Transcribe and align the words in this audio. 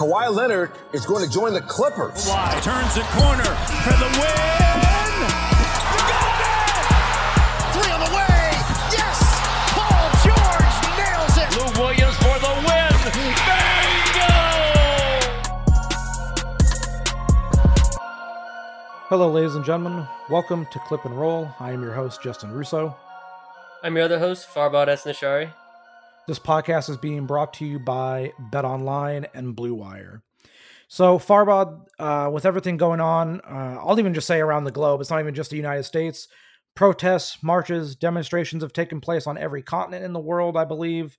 Kawhi 0.00 0.32
Leonard 0.34 0.72
is 0.94 1.04
going 1.04 1.22
to 1.22 1.30
join 1.30 1.52
the 1.52 1.60
Clippers. 1.60 2.24
Kawhi 2.24 2.62
turns 2.62 2.94
the 2.94 3.02
corner 3.02 3.44
for 3.84 3.92
the 4.00 4.08
win. 4.16 4.80
Got 6.08 6.40
it! 6.40 6.88
Three 7.74 7.92
on 7.92 8.00
the 8.00 8.08
way. 8.16 8.56
Yes! 8.96 9.20
Paul 9.76 10.08
George 10.24 10.80
nails 10.96 11.36
it. 11.36 11.52
Lou 11.52 11.68
Williams 11.84 12.16
for 12.16 12.32
the 12.40 12.48
win. 12.64 12.96
Bingo! 13.44 14.32
Hello, 19.10 19.30
ladies 19.30 19.54
and 19.54 19.66
gentlemen. 19.66 20.08
Welcome 20.30 20.64
to 20.72 20.78
Clip 20.78 21.04
and 21.04 21.20
Roll. 21.20 21.50
I 21.60 21.72
am 21.72 21.82
your 21.82 21.92
host, 21.92 22.22
Justin 22.22 22.52
Russo. 22.52 22.96
I'm 23.82 23.96
your 23.96 24.06
other 24.06 24.18
host, 24.18 24.48
Farbod 24.48 24.88
S. 24.88 25.04
Nashari. 25.04 25.52
This 26.30 26.38
podcast 26.38 26.88
is 26.88 26.96
being 26.96 27.26
brought 27.26 27.54
to 27.54 27.66
you 27.66 27.80
by 27.80 28.32
Bet 28.52 28.64
Online 28.64 29.26
and 29.34 29.56
Blue 29.56 29.74
Wire. 29.74 30.22
So, 30.86 31.18
Farbod, 31.18 31.80
uh, 31.98 32.30
with 32.32 32.46
everything 32.46 32.76
going 32.76 33.00
on, 33.00 33.40
uh, 33.40 33.80
I'll 33.84 33.98
even 33.98 34.14
just 34.14 34.28
say 34.28 34.38
around 34.38 34.62
the 34.62 34.70
globe, 34.70 35.00
it's 35.00 35.10
not 35.10 35.18
even 35.18 35.34
just 35.34 35.50
the 35.50 35.56
United 35.56 35.82
States. 35.82 36.28
Protests, 36.76 37.42
marches, 37.42 37.96
demonstrations 37.96 38.62
have 38.62 38.72
taken 38.72 39.00
place 39.00 39.26
on 39.26 39.38
every 39.38 39.60
continent 39.60 40.04
in 40.04 40.12
the 40.12 40.20
world, 40.20 40.56
I 40.56 40.64
believe. 40.64 41.18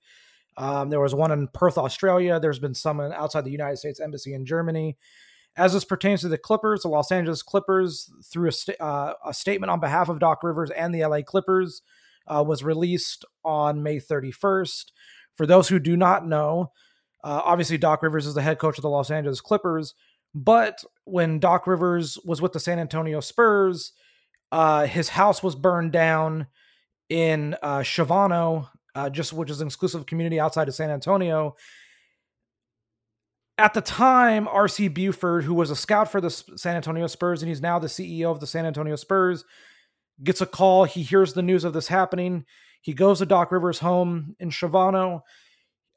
Um, 0.56 0.88
there 0.88 0.98
was 0.98 1.14
one 1.14 1.30
in 1.30 1.46
Perth, 1.48 1.76
Australia. 1.76 2.40
There's 2.40 2.58
been 2.58 2.72
some 2.74 2.98
outside 2.98 3.44
the 3.44 3.50
United 3.50 3.76
States 3.76 4.00
Embassy 4.00 4.32
in 4.32 4.46
Germany. 4.46 4.96
As 5.58 5.74
this 5.74 5.84
pertains 5.84 6.22
to 6.22 6.28
the 6.28 6.38
Clippers, 6.38 6.84
the 6.84 6.88
Los 6.88 7.12
Angeles 7.12 7.42
Clippers, 7.42 8.10
through 8.24 8.48
a, 8.48 8.52
st- 8.52 8.80
uh, 8.80 9.12
a 9.26 9.34
statement 9.34 9.70
on 9.70 9.78
behalf 9.78 10.08
of 10.08 10.20
Doc 10.20 10.42
Rivers 10.42 10.70
and 10.70 10.94
the 10.94 11.04
LA 11.04 11.20
Clippers, 11.20 11.82
uh, 12.26 12.42
was 12.46 12.62
released 12.62 13.24
on 13.44 13.82
May 13.82 13.98
31st. 13.98 14.92
For 15.36 15.46
those 15.46 15.68
who 15.68 15.78
do 15.78 15.96
not 15.96 16.26
know, 16.26 16.72
uh, 17.24 17.40
obviously 17.44 17.78
Doc 17.78 18.02
Rivers 18.02 18.26
is 18.26 18.34
the 18.34 18.42
head 18.42 18.58
coach 18.58 18.78
of 18.78 18.82
the 18.82 18.88
Los 18.88 19.10
Angeles 19.10 19.40
Clippers, 19.40 19.94
but 20.34 20.82
when 21.04 21.38
Doc 21.38 21.66
Rivers 21.66 22.18
was 22.24 22.40
with 22.40 22.52
the 22.52 22.60
San 22.60 22.78
Antonio 22.78 23.20
Spurs, 23.20 23.92
uh, 24.50 24.86
his 24.86 25.08
house 25.08 25.42
was 25.42 25.54
burned 25.54 25.92
down 25.92 26.46
in 27.08 27.54
uh, 27.62 27.78
Shavano, 27.78 28.68
uh, 28.94 29.10
just 29.10 29.32
which 29.32 29.50
is 29.50 29.60
an 29.60 29.66
exclusive 29.66 30.06
community 30.06 30.40
outside 30.40 30.68
of 30.68 30.74
San 30.74 30.90
Antonio. 30.90 31.56
At 33.58 33.74
the 33.74 33.80
time, 33.80 34.46
RC 34.46 34.92
Buford, 34.94 35.44
who 35.44 35.54
was 35.54 35.70
a 35.70 35.76
scout 35.76 36.10
for 36.10 36.20
the 36.20 36.30
San 36.30 36.76
Antonio 36.76 37.06
Spurs 37.06 37.42
and 37.42 37.48
he's 37.48 37.60
now 37.60 37.78
the 37.78 37.86
CEO 37.86 38.30
of 38.30 38.40
the 38.40 38.46
San 38.46 38.66
Antonio 38.66 38.96
Spurs, 38.96 39.44
gets 40.22 40.40
a 40.40 40.46
call. 40.46 40.84
He 40.84 41.02
hears 41.02 41.34
the 41.34 41.42
news 41.42 41.64
of 41.64 41.72
this 41.72 41.88
happening. 41.88 42.44
He 42.82 42.92
goes 42.92 43.18
to 43.20 43.26
Doc 43.26 43.50
Rivers' 43.50 43.78
home 43.78 44.36
in 44.38 44.50
Shavano. 44.50 45.22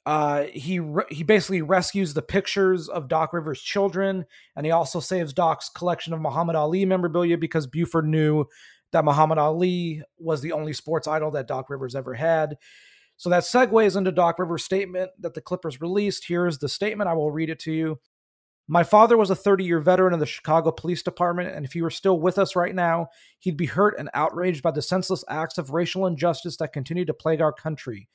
Uh, 0.06 0.44
he 0.54 0.80
re- 0.80 1.06
he 1.10 1.24
basically 1.24 1.64
rescues 1.64 2.14
the 2.14 2.22
pictures 2.22 2.88
of 2.88 3.08
Doc 3.08 3.34
Rivers' 3.34 3.62
children, 3.62 4.26
and 4.56 4.66
he 4.66 4.72
also 4.72 5.00
saves 5.00 5.34
Doc's 5.34 5.68
collection 5.70 6.14
of 6.14 6.22
Muhammad 6.22 6.56
Ali 6.56 6.86
memorabilia 6.86 7.38
because 7.38 7.66
Buford 7.66 8.06
knew 8.06 8.46
that 8.92 9.04
Muhammad 9.04 9.40
Ali 9.40 10.04
was 10.18 10.42
the 10.42 10.52
only 10.52 10.74
sports 10.74 11.08
idol 11.08 11.32
that 11.32 11.48
Doc 11.48 11.70
Rivers 11.70 11.96
ever 11.96 12.14
had. 12.14 12.56
So 13.18 13.30
that 13.30 13.44
segues 13.44 13.98
into 13.98 14.12
Doc 14.12 14.38
Rivers' 14.38 14.64
statement 14.64 15.10
that 15.20 15.34
the 15.34 15.42
Clippers 15.42 15.82
released. 15.82 16.26
Here's 16.28 16.60
the 16.60 16.70
statement. 16.70 17.10
I 17.10 17.14
will 17.14 17.32
read 17.32 17.50
it 17.50 17.60
to 17.62 17.72
you. 17.72 18.00
My 18.68 18.84
father 18.84 19.16
was 19.16 19.30
a 19.30 19.36
30 19.36 19.64
year 19.64 19.80
veteran 19.80 20.14
of 20.14 20.20
the 20.20 20.26
Chicago 20.26 20.72
Police 20.72 21.04
Department, 21.04 21.56
and 21.56 21.66
if 21.66 21.74
he 21.74 21.82
were 21.84 21.92
still 21.92 22.20
with 22.20 22.40
us 22.40 22.56
right 22.56 22.74
now, 22.74 23.10
he'd 23.40 23.58
be 23.58 23.68
hurt 23.68 24.00
and 24.00 24.10
outraged 24.14 24.64
by 24.64 24.72
the 24.72 24.82
senseless 24.82 25.24
acts 25.30 25.60
of 25.60 25.70
racial 25.70 26.08
injustice 26.08 26.58
that 26.58 26.74
continue 26.74 27.06
to 27.06 27.14
plague 27.14 27.42
our 27.42 27.54
country. 27.54 28.10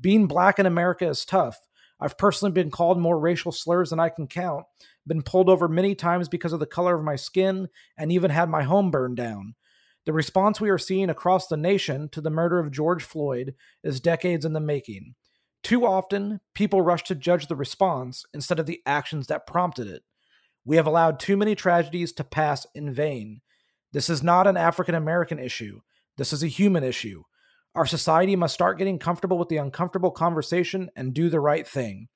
Being 0.00 0.26
black 0.26 0.58
in 0.58 0.66
America 0.66 1.08
is 1.08 1.24
tough. 1.24 1.58
I've 2.00 2.18
personally 2.18 2.52
been 2.52 2.70
called 2.70 2.98
more 2.98 3.18
racial 3.18 3.52
slurs 3.52 3.90
than 3.90 4.00
I 4.00 4.10
can 4.10 4.26
count, 4.26 4.66
been 5.06 5.22
pulled 5.22 5.48
over 5.48 5.68
many 5.68 5.94
times 5.94 6.28
because 6.28 6.52
of 6.52 6.60
the 6.60 6.66
color 6.66 6.96
of 6.96 7.04
my 7.04 7.16
skin, 7.16 7.68
and 7.96 8.12
even 8.12 8.30
had 8.30 8.50
my 8.50 8.64
home 8.64 8.90
burned 8.90 9.16
down. 9.16 9.54
The 10.04 10.12
response 10.12 10.60
we 10.60 10.68
are 10.68 10.76
seeing 10.76 11.08
across 11.08 11.46
the 11.46 11.56
nation 11.56 12.10
to 12.10 12.20
the 12.20 12.28
murder 12.28 12.58
of 12.58 12.72
George 12.72 13.04
Floyd 13.04 13.54
is 13.82 14.00
decades 14.00 14.44
in 14.44 14.52
the 14.52 14.60
making. 14.60 15.14
Too 15.64 15.86
often, 15.86 16.40
people 16.54 16.82
rush 16.82 17.04
to 17.04 17.14
judge 17.14 17.46
the 17.46 17.56
response 17.56 18.26
instead 18.34 18.60
of 18.60 18.66
the 18.66 18.82
actions 18.84 19.28
that 19.28 19.46
prompted 19.46 19.86
it. 19.86 20.02
We 20.66 20.76
have 20.76 20.86
allowed 20.86 21.18
too 21.18 21.38
many 21.38 21.54
tragedies 21.54 22.12
to 22.12 22.24
pass 22.24 22.66
in 22.74 22.92
vain. 22.92 23.40
This 23.90 24.10
is 24.10 24.22
not 24.22 24.46
an 24.46 24.58
African 24.58 24.94
American 24.94 25.38
issue. 25.38 25.80
This 26.18 26.34
is 26.34 26.42
a 26.42 26.48
human 26.48 26.84
issue. 26.84 27.22
Our 27.74 27.86
society 27.86 28.36
must 28.36 28.52
start 28.52 28.76
getting 28.76 28.98
comfortable 28.98 29.38
with 29.38 29.48
the 29.48 29.56
uncomfortable 29.56 30.10
conversation 30.10 30.90
and 30.96 31.14
do 31.14 31.30
the 31.30 31.40
right 31.40 31.66
thing. 31.66 32.08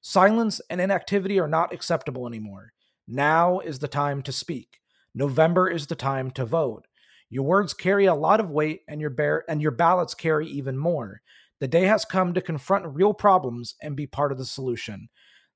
Silence 0.00 0.62
and 0.70 0.80
inactivity 0.80 1.38
are 1.38 1.46
not 1.46 1.74
acceptable 1.74 2.26
anymore. 2.26 2.72
Now 3.06 3.58
is 3.60 3.80
the 3.80 3.88
time 3.88 4.22
to 4.22 4.32
speak. 4.32 4.80
November 5.14 5.68
is 5.68 5.88
the 5.88 5.94
time 5.94 6.30
to 6.32 6.46
vote. 6.46 6.86
Your 7.28 7.44
words 7.44 7.74
carry 7.74 8.06
a 8.06 8.14
lot 8.14 8.40
of 8.40 8.50
weight 8.50 8.80
and 8.88 9.00
your 9.00 9.44
and 9.46 9.60
your 9.60 9.72
ballots 9.72 10.14
carry 10.14 10.46
even 10.46 10.78
more. 10.78 11.20
The 11.64 11.68
day 11.68 11.84
has 11.84 12.04
come 12.04 12.34
to 12.34 12.42
confront 12.42 12.94
real 12.94 13.14
problems 13.14 13.74
and 13.80 13.96
be 13.96 14.06
part 14.06 14.32
of 14.32 14.36
the 14.36 14.44
solution. 14.44 15.08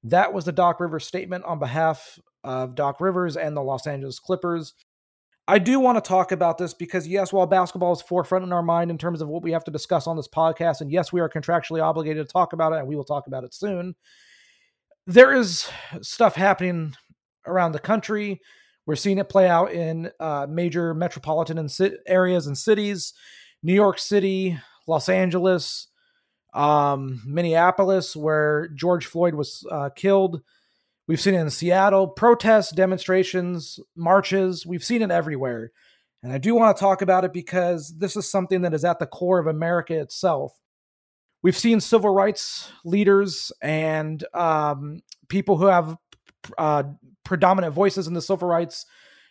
That 0.02 0.32
was 0.32 0.46
the 0.46 0.52
Doc 0.52 0.80
Rivers 0.80 1.06
statement 1.06 1.44
on 1.44 1.58
behalf 1.58 2.18
of 2.42 2.74
Doc 2.74 2.98
Rivers 2.98 3.36
and 3.36 3.54
the 3.54 3.62
Los 3.62 3.86
Angeles 3.86 4.18
Clippers. 4.18 4.72
I 5.46 5.58
do 5.58 5.78
want 5.78 6.02
to 6.02 6.08
talk 6.08 6.32
about 6.32 6.56
this 6.56 6.72
because, 6.72 7.06
yes, 7.06 7.30
while 7.30 7.46
basketball 7.46 7.92
is 7.92 8.00
forefront 8.00 8.42
in 8.42 8.54
our 8.54 8.62
mind 8.62 8.90
in 8.90 8.96
terms 8.96 9.20
of 9.20 9.28
what 9.28 9.42
we 9.42 9.52
have 9.52 9.64
to 9.64 9.70
discuss 9.70 10.06
on 10.06 10.16
this 10.16 10.28
podcast, 10.28 10.80
and 10.80 10.90
yes, 10.90 11.12
we 11.12 11.20
are 11.20 11.28
contractually 11.28 11.82
obligated 11.82 12.26
to 12.26 12.32
talk 12.32 12.54
about 12.54 12.72
it, 12.72 12.78
and 12.78 12.88
we 12.88 12.96
will 12.96 13.04
talk 13.04 13.26
about 13.26 13.44
it 13.44 13.52
soon, 13.52 13.94
there 15.06 15.34
is 15.34 15.68
stuff 16.00 16.34
happening 16.34 16.94
around 17.46 17.72
the 17.72 17.78
country. 17.78 18.40
We're 18.86 18.96
seeing 18.96 19.18
it 19.18 19.28
play 19.28 19.46
out 19.46 19.72
in 19.72 20.10
uh, 20.18 20.46
major 20.48 20.94
metropolitan 20.94 21.68
areas 22.06 22.46
and 22.46 22.56
cities 22.56 23.12
New 23.62 23.74
York 23.74 23.98
City, 23.98 24.58
Los 24.86 25.10
Angeles, 25.10 25.88
um, 26.54 27.22
Minneapolis, 27.26 28.16
where 28.16 28.68
George 28.74 29.06
Floyd 29.06 29.34
was 29.34 29.66
uh, 29.70 29.90
killed. 29.90 30.42
We've 31.06 31.20
seen 31.20 31.34
it 31.34 31.40
in 31.40 31.50
Seattle, 31.50 32.06
protests, 32.06 32.72
demonstrations, 32.72 33.80
marches. 33.96 34.66
We've 34.66 34.84
seen 34.84 35.02
it 35.02 35.10
everywhere. 35.10 35.72
And 36.22 36.32
I 36.32 36.38
do 36.38 36.54
want 36.54 36.76
to 36.76 36.80
talk 36.80 37.00
about 37.00 37.24
it 37.24 37.32
because 37.32 37.94
this 37.96 38.16
is 38.16 38.30
something 38.30 38.62
that 38.62 38.74
is 38.74 38.84
at 38.84 38.98
the 38.98 39.06
core 39.06 39.38
of 39.38 39.46
America 39.46 39.98
itself. 39.98 40.52
We've 41.42 41.56
seen 41.56 41.80
civil 41.80 42.10
rights 42.10 42.70
leaders 42.84 43.52
and 43.62 44.22
um, 44.34 45.00
people 45.28 45.56
who 45.56 45.66
have 45.66 45.96
uh, 46.56 46.82
predominant 47.24 47.72
voices 47.72 48.08
in 48.08 48.14
the 48.14 48.22
civil 48.22 48.48
rights 48.48 48.86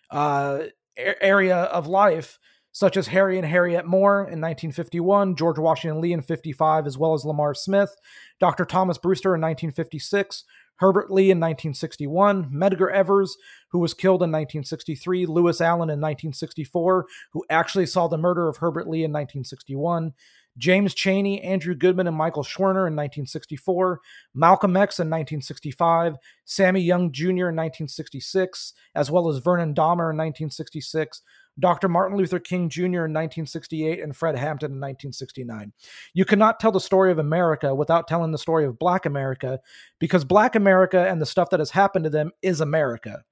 uh, 0.10 0.60
area 0.96 1.58
of 1.58 1.88
life, 1.88 2.40
such 2.78 2.96
as 2.96 3.08
Harry 3.08 3.40
and 3.40 3.48
Harriet 3.48 3.88
Moore 3.88 4.20
in 4.20 4.40
1951, 4.40 5.36
George 5.36 5.58
Washington 5.58 6.00
Lee 6.00 6.14
in 6.14 6.22
55, 6.22 6.86
as 6.86 6.96
well 6.96 7.16
as 7.16 7.26
Lamar 7.26 7.56
Smith, 7.56 7.96
Dr. 8.40 8.66
Thomas 8.66 9.00
Brewster 9.00 9.34
in 9.34 9.42
1956, 9.42 10.44
Herbert 10.76 11.10
Lee 11.10 11.32
in 11.32 11.40
1961, 11.40 12.52
Medgar 12.52 12.94
Evers, 12.94 13.36
who 13.72 13.80
was 13.80 13.96
killed 13.96 14.22
in 14.22 14.30
1963, 14.30 15.26
Louis 15.26 15.60
Allen 15.60 15.90
in 15.90 16.00
1964, 16.00 17.08
who 17.32 17.44
actually 17.50 17.88
saw 17.88 18.08
the 18.08 18.16
murder 18.16 18.48
of 18.48 18.58
Herbert 18.58 18.88
Lee 18.88 19.04
in 19.04 19.12
1961, 19.12 20.14
James 20.56 20.94
Chaney, 20.94 21.42
Andrew 21.42 21.74
Goodman, 21.74 22.08
and 22.08 22.16
Michael 22.16 22.44
Schwerner 22.44 22.86
in 22.86 22.96
1964, 22.96 24.02
Malcolm 24.36 24.78
X 24.78 25.00
in 25.00 25.08
1965, 25.08 26.16
Sammy 26.46 26.82
Younge 26.82 27.12
Jr. 27.12 27.26
in 27.26 27.56
1966, 27.56 28.74
as 28.94 29.10
well 29.10 29.30
as 29.30 29.40
Vernon 29.40 29.74
Dahmer 29.74 30.12
in 30.12 30.18
1966, 30.18 31.24
Dr. 31.59 31.88
Martin 31.89 32.18
Luther 32.18 32.39
King 32.39 32.69
Jr. 32.69 32.81
in 32.81 33.13
1968, 33.13 34.01
and 34.01 34.15
Fred 34.15 34.38
Hampton 34.38 34.71
in 34.71 34.77
1969. 34.77 35.74
You 36.13 36.25
cannot 36.25 36.59
tell 36.59 36.71
the 36.71 36.80
story 36.80 37.12
of 37.12 37.19
America 37.19 37.74
without 37.74 38.07
telling 38.07 38.31
the 38.31 38.38
story 38.38 38.65
of 38.65 38.80
Black 38.80 39.06
America 39.06 39.59
because 40.00 40.24
Black 40.24 40.56
America 40.56 41.07
and 41.07 41.21
the 41.21 41.25
stuff 41.25 41.50
that 41.50 41.59
has 41.59 41.71
happened 41.71 42.06
to 42.06 42.09
them 42.09 42.31
is 42.42 42.62
America. 42.62 43.24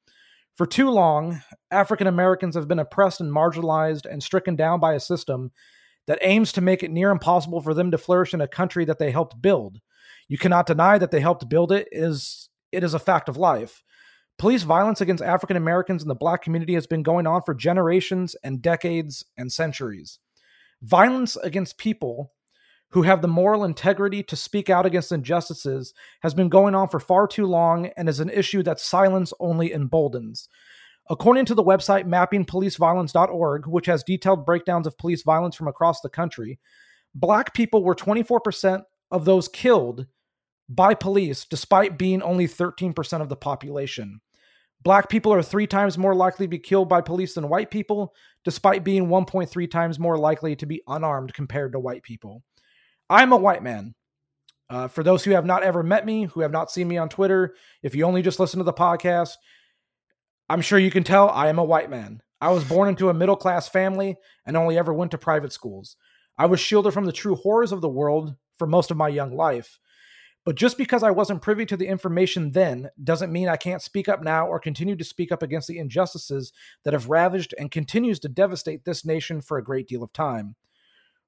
For 0.56 0.66
too 0.66 0.90
long, 0.90 1.42
African 1.70 2.08
Americans 2.08 2.56
have 2.56 2.68
been 2.68 2.80
oppressed 2.80 3.20
and 3.20 3.32
marginalized 3.32 4.06
and 4.06 4.24
stricken 4.24 4.56
down 4.56 4.80
by 4.80 4.94
a 4.94 5.00
system 5.00 5.52
that 6.08 6.20
aims 6.22 6.52
to 6.54 6.62
make 6.62 6.82
it 6.82 6.92
near 6.92 7.10
impossible 7.10 7.62
for 7.62 7.74
them 7.74 7.92
to 7.92 7.98
flourish 7.98 8.34
in 8.34 8.42
a 8.42 8.48
country 8.48 8.86
that 8.86 9.00
they 9.00 9.12
helped 9.12 9.42
build. 9.42 9.80
You 10.28 10.38
cannot 10.38 10.66
deny 10.66 10.98
that 10.98 11.12
they 11.12 11.20
helped 11.20 11.50
build 11.50 11.72
it 11.72 11.88
is 11.92 12.50
it 12.72 12.84
is 12.84 12.94
a 12.94 13.00
fact 13.00 13.30
of 13.30 13.38
life. 13.38 13.84
Police 14.38 14.64
violence 14.64 15.00
against 15.00 15.24
African 15.24 15.56
Americans 15.56 16.02
in 16.02 16.10
the 16.10 16.16
black 16.16 16.42
community 16.42 16.74
has 16.74 16.88
been 16.88 17.04
going 17.04 17.26
on 17.26 17.42
for 17.42 17.54
generations 17.54 18.36
and 18.44 18.62
decades 18.62 19.24
and 19.38 19.52
centuries. 19.52 20.20
Violence 20.82 21.38
against 21.38 21.78
people 21.78 22.34
who 22.90 23.04
have 23.04 23.22
the 23.22 23.28
moral 23.28 23.64
integrity 23.64 24.22
to 24.24 24.36
speak 24.36 24.70
out 24.70 24.86
against 24.86 25.12
injustices 25.12 25.94
has 26.22 26.34
been 26.34 26.50
going 26.50 26.76
on 26.76 26.90
for 26.90 27.00
far 27.00 27.28
too 27.28 27.46
long 27.46 27.88
and 27.98 28.10
is 28.10 28.20
an 28.20 28.30
issue 28.30 28.62
that 28.64 28.80
silence 28.80 29.34
only 29.40 29.72
emboldens. 29.72 30.50
According 31.10 31.46
to 31.46 31.56
the 31.56 31.64
website 31.64 32.06
mappingpoliceviolence.org, 32.06 33.68
which 33.68 33.86
has 33.86 34.04
detailed 34.04 34.46
breakdowns 34.46 34.88
of 34.88 34.98
police 34.98 35.24
violence 35.24 35.56
from 35.56 35.68
across 35.68 36.02
the 36.02 36.10
country, 36.10 36.60
black 37.14 37.54
people 37.54 37.84
were 37.84 37.96
24% 37.96 38.84
of 39.12 39.24
those 39.24 39.48
killed 39.48 40.08
by 40.68 40.94
police, 40.94 41.46
despite 41.46 41.98
being 41.98 42.22
only 42.22 42.48
13% 42.48 43.22
of 43.22 43.30
the 43.30 43.36
population. 43.36 44.20
Black 44.86 45.10
people 45.10 45.34
are 45.34 45.42
three 45.42 45.66
times 45.66 45.98
more 45.98 46.14
likely 46.14 46.46
to 46.46 46.50
be 46.50 46.60
killed 46.60 46.88
by 46.88 47.02
police 47.02 47.34
than 47.34 47.50
white 47.50 47.72
people, 47.72 48.14
despite 48.44 48.84
being 48.84 49.08
1.3 49.08 49.72
times 49.72 49.98
more 49.98 50.16
likely 50.16 50.56
to 50.56 50.68
be 50.68 50.84
unarmed 50.88 51.34
compared 51.34 51.72
to 51.72 51.80
white 51.80 52.04
people. 52.04 52.44
I'm 53.10 53.34
a 53.34 53.38
white 53.38 53.64
man. 53.64 53.96
Uh, 54.70 54.88
for 54.88 55.02
those 55.02 55.24
who 55.24 55.32
have 55.32 55.46
not 55.46 55.64
ever 55.64 55.82
met 55.82 56.06
me, 56.06 56.26
who 56.26 56.42
have 56.42 56.52
not 56.52 56.70
seen 56.70 56.88
me 56.88 56.98
on 56.98 57.10
Twitter, 57.10 57.56
if 57.82 57.96
you 57.96 58.06
only 58.06 58.22
just 58.22 58.40
listen 58.40 58.60
to 58.60 58.64
the 58.64 58.74
podcast, 58.74 59.38
I'm 60.50 60.62
sure 60.62 60.78
you 60.78 60.92
can 60.92 61.04
tell 61.04 61.30
I 61.30 61.50
am 61.50 61.58
a 61.58 61.64
white 61.64 61.90
man. 61.90 62.22
I 62.40 62.52
was 62.52 62.64
born 62.64 62.88
into 62.88 63.10
a 63.10 63.14
middle 63.14 63.36
class 63.36 63.68
family 63.68 64.18
and 64.46 64.56
only 64.56 64.78
ever 64.78 64.94
went 64.94 65.10
to 65.12 65.18
private 65.18 65.52
schools. 65.52 65.98
I 66.38 66.46
was 66.46 66.60
shielded 66.60 66.94
from 66.94 67.06
the 67.06 67.12
true 67.12 67.34
horrors 67.34 67.72
of 67.72 67.82
the 67.82 67.90
world 67.90 68.36
for 68.60 68.68
most 68.68 68.92
of 68.92 68.98
my 68.98 69.08
young 69.08 69.36
life. 69.36 69.80
But 70.46 70.56
just 70.56 70.78
because 70.78 71.02
I 71.02 71.10
wasn't 71.10 71.42
privy 71.42 71.66
to 71.66 71.76
the 71.76 71.88
information 71.88 72.52
then 72.52 72.90
doesn't 73.04 73.32
mean 73.32 73.50
I 73.50 73.58
can't 73.58 73.82
speak 73.82 74.08
up 74.08 74.24
now 74.24 74.48
or 74.48 74.60
continue 74.60 74.96
to 74.96 75.04
speak 75.04 75.32
up 75.32 75.42
against 75.42 75.68
the 75.68 75.80
injustices 75.80 76.54
that 76.84 76.94
have 76.94 77.10
ravaged 77.10 77.56
and 77.58 77.72
continues 77.72 78.20
to 78.20 78.30
devastate 78.30 78.86
this 78.86 79.04
nation 79.04 79.42
for 79.42 79.58
a 79.58 79.64
great 79.64 79.88
deal 79.88 80.04
of 80.04 80.14
time. 80.14 80.56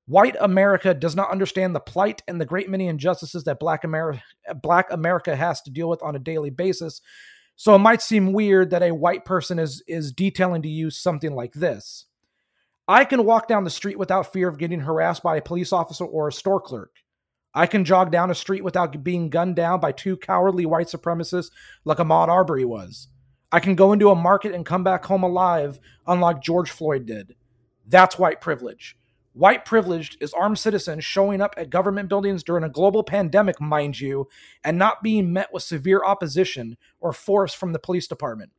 White 0.06 0.38
America 0.40 0.94
does 0.94 1.16
not 1.16 1.32
understand 1.32 1.76
the 1.76 1.82
plight 1.82 2.22
and 2.28 2.40
the 2.40 2.46
great 2.46 2.70
many 2.70 2.88
injustices 2.88 3.44
that 3.44 3.60
Black 3.60 3.84
America, 3.84 4.22
Black 4.62 4.92
America 4.92 5.36
has 5.36 5.62
to 5.64 5.72
deal 5.72 5.90
with 5.90 6.02
on 6.04 6.16
a 6.16 6.20
daily 6.20 6.52
basis. 6.52 7.02
So 7.58 7.74
it 7.74 7.80
might 7.80 8.04
seem 8.04 8.34
weird 8.34 8.70
that 8.70 8.84
a 8.84 8.94
white 8.94 9.26
person 9.26 9.58
is 9.58 9.84
is 9.88 10.12
detailing 10.12 10.62
to 10.62 10.70
you 10.70 10.92
something 10.92 11.34
like 11.34 11.54
this. 11.54 12.06
I 12.88 13.04
can 13.04 13.26
walk 13.26 13.48
down 13.48 13.64
the 13.64 13.70
street 13.70 14.00
without 14.00 14.32
fear 14.32 14.48
of 14.48 14.60
getting 14.60 14.80
harassed 14.80 15.24
by 15.24 15.36
a 15.36 15.42
police 15.42 15.74
officer 15.74 16.06
or 16.06 16.28
a 16.28 16.32
store 16.32 16.62
clerk. 16.62 16.92
I 17.58 17.66
can 17.66 17.86
jog 17.86 18.12
down 18.12 18.30
a 18.30 18.36
street 18.36 18.64
without 18.64 19.04
being 19.04 19.32
gunned 19.32 19.56
down 19.56 19.80
by 19.80 19.92
two 19.92 20.16
cowardly 20.16 20.68
white 20.68 20.90
supremacists 20.90 21.50
like 21.86 21.98
Ahmaud 21.98 22.28
Arbery 22.28 22.64
was. 22.64 23.08
I 23.52 23.60
can 23.60 23.74
go 23.74 23.94
into 23.94 24.12
a 24.12 24.16
market 24.16 24.54
and 24.54 24.64
come 24.64 24.84
back 24.84 25.04
home 25.04 25.24
alive, 25.24 25.80
unlike 26.06 26.40
George 26.40 26.70
Floyd 26.70 27.08
did. 27.08 27.36
That's 27.88 28.20
white 28.20 28.42
privilege. 28.42 28.96
White 29.34 29.66
privileged 29.66 30.22
is 30.22 30.34
armed 30.34 30.60
citizens 30.60 31.04
showing 31.04 31.42
up 31.42 31.56
at 31.58 31.72
government 31.72 32.10
buildings 32.10 32.44
during 32.44 32.64
a 32.64 32.70
global 32.70 33.02
pandemic, 33.02 33.60
mind 33.60 34.00
you, 34.00 34.28
and 34.64 34.78
not 34.78 35.02
being 35.02 35.34
met 35.34 35.52
with 35.52 35.64
severe 35.64 36.04
opposition 36.06 36.78
or 37.00 37.12
force 37.12 37.56
from 37.56 37.74
the 37.74 37.80
police 37.80 38.08
department. 38.08 38.52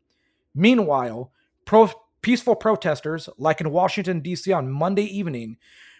Meanwhile, 0.56 1.30
pro- 1.64 1.92
peaceful 2.20 2.56
protesters, 2.56 3.28
like 3.38 3.60
in 3.60 3.70
Washington, 3.70 4.22
D.C. 4.22 4.52
on 4.52 4.72
Monday 4.72 5.04
evening, 5.04 5.56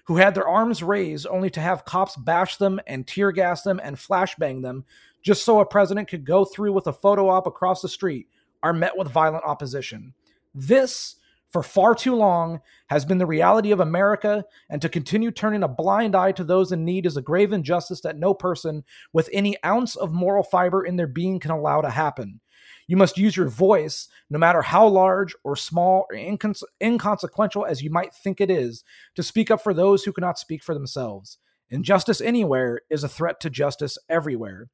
who 0.09 0.17
had 0.17 0.35
their 0.35 0.49
arms 0.49 0.83
raised 0.83 1.27
only 1.27 1.51
to 1.51 1.61
have 1.61 1.85
cops 1.85 2.17
bash 2.17 2.57
them 2.57 2.81
and 2.87 3.07
tear 3.07 3.31
gas 3.31 3.61
them 3.63 3.79
and 3.85 3.95
flashbang 3.95 4.63
them 4.63 4.83
just 5.23 5.45
so 5.45 5.61
a 5.61 5.67
president 5.67 6.09
could 6.09 6.25
go 6.25 6.47
through 6.47 6.73
with 6.73 6.87
a 6.87 6.93
photo 6.95 7.29
op 7.29 7.47
across 7.47 7.83
the 7.83 7.89
street, 7.91 8.27
are 8.63 8.73
met 8.73 8.97
with 8.97 9.11
violent 9.11 9.45
opposition. 9.45 10.15
This, 10.55 11.17
for 11.51 11.63
far 11.63 11.95
too 11.95 12.15
long, 12.15 12.59
has 12.87 13.05
been 13.05 13.19
the 13.19 13.27
reality 13.27 13.71
of 13.71 13.81
America, 13.81 14.43
and 14.71 14.81
to 14.81 14.89
continue 14.89 15.31
turning 15.31 15.63
a 15.63 15.69
blind 15.69 16.17
eye 16.17 16.33
to 16.33 16.45
those 16.45 16.73
in 16.73 16.87
need 16.87 17.05
is 17.05 17.19
a 17.19 17.23
grave 17.23 17.53
injustice 17.53 18.01
that 18.01 18.17
no 18.17 18.33
person 18.33 18.83
with 19.13 19.29
any 19.31 19.63
ounce 19.63 19.95
of 19.95 20.15
moral 20.15 20.43
fiber 20.43 20.87
in 20.87 20.97
their 20.97 21.07
being 21.07 21.39
can 21.39 21.51
allow 21.51 21.83
to 21.83 21.91
happen. 21.91 22.41
You 22.89 22.97
must 22.97 23.19
use 23.19 23.37
your 23.37 23.49
voice, 23.49 24.09
no 24.31 24.39
matter 24.39 24.63
how 24.63 24.89
large 24.89 25.37
or 25.45 25.55
small 25.55 26.07
or 26.11 26.17
incons- 26.17 26.65
inconsequential 26.83 27.65
as 27.65 27.83
you 27.83 27.91
might 27.91 28.15
think 28.15 28.41
it 28.41 28.51
is, 28.51 28.83
to 29.15 29.23
speak 29.23 29.51
up 29.51 29.63
for 29.63 29.73
those 29.73 30.03
who 30.03 30.13
cannot 30.13 30.39
speak 30.39 30.65
for 30.65 30.75
themselves. 30.75 31.39
Injustice 31.71 32.23
anywhere 32.23 32.81
is 32.91 33.05
a 33.05 33.09
threat 33.09 33.41
to 33.41 33.51
justice 33.51 33.99
everywhere. 34.09 34.69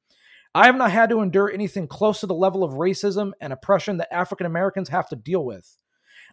I 0.55 0.67
have 0.67 0.77
not 0.77 0.91
had 0.91 1.09
to 1.09 1.19
endure 1.19 1.51
anything 1.51 1.87
close 1.87 2.21
to 2.21 2.27
the 2.27 2.33
level 2.33 2.63
of 2.63 2.75
racism 2.75 3.33
and 3.41 3.51
oppression 3.51 3.97
that 3.97 4.13
African 4.13 4.47
Americans 4.47 4.87
have 4.87 5.09
to 5.09 5.17
deal 5.17 5.43
with. 5.43 5.77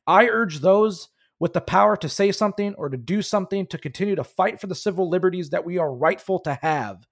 I 0.07 0.29
urge 0.29 0.61
those 0.61 1.09
with 1.41 1.53
the 1.53 1.61
power 1.61 1.97
to 1.97 2.09
say 2.09 2.31
something 2.31 2.75
or 2.75 2.89
to 2.89 2.97
do 2.97 3.21
something 3.21 3.67
to 3.67 3.79
continue 3.79 4.15
to 4.15 4.23
fight 4.23 4.61
for 4.61 4.69
the 4.69 4.77
civil 4.77 5.11
liberties 5.11 5.51
that 5.51 5.65
we 5.65 5.79
are 5.79 5.93
rightful 5.93 6.39
to 6.41 6.55
have. 6.63 7.05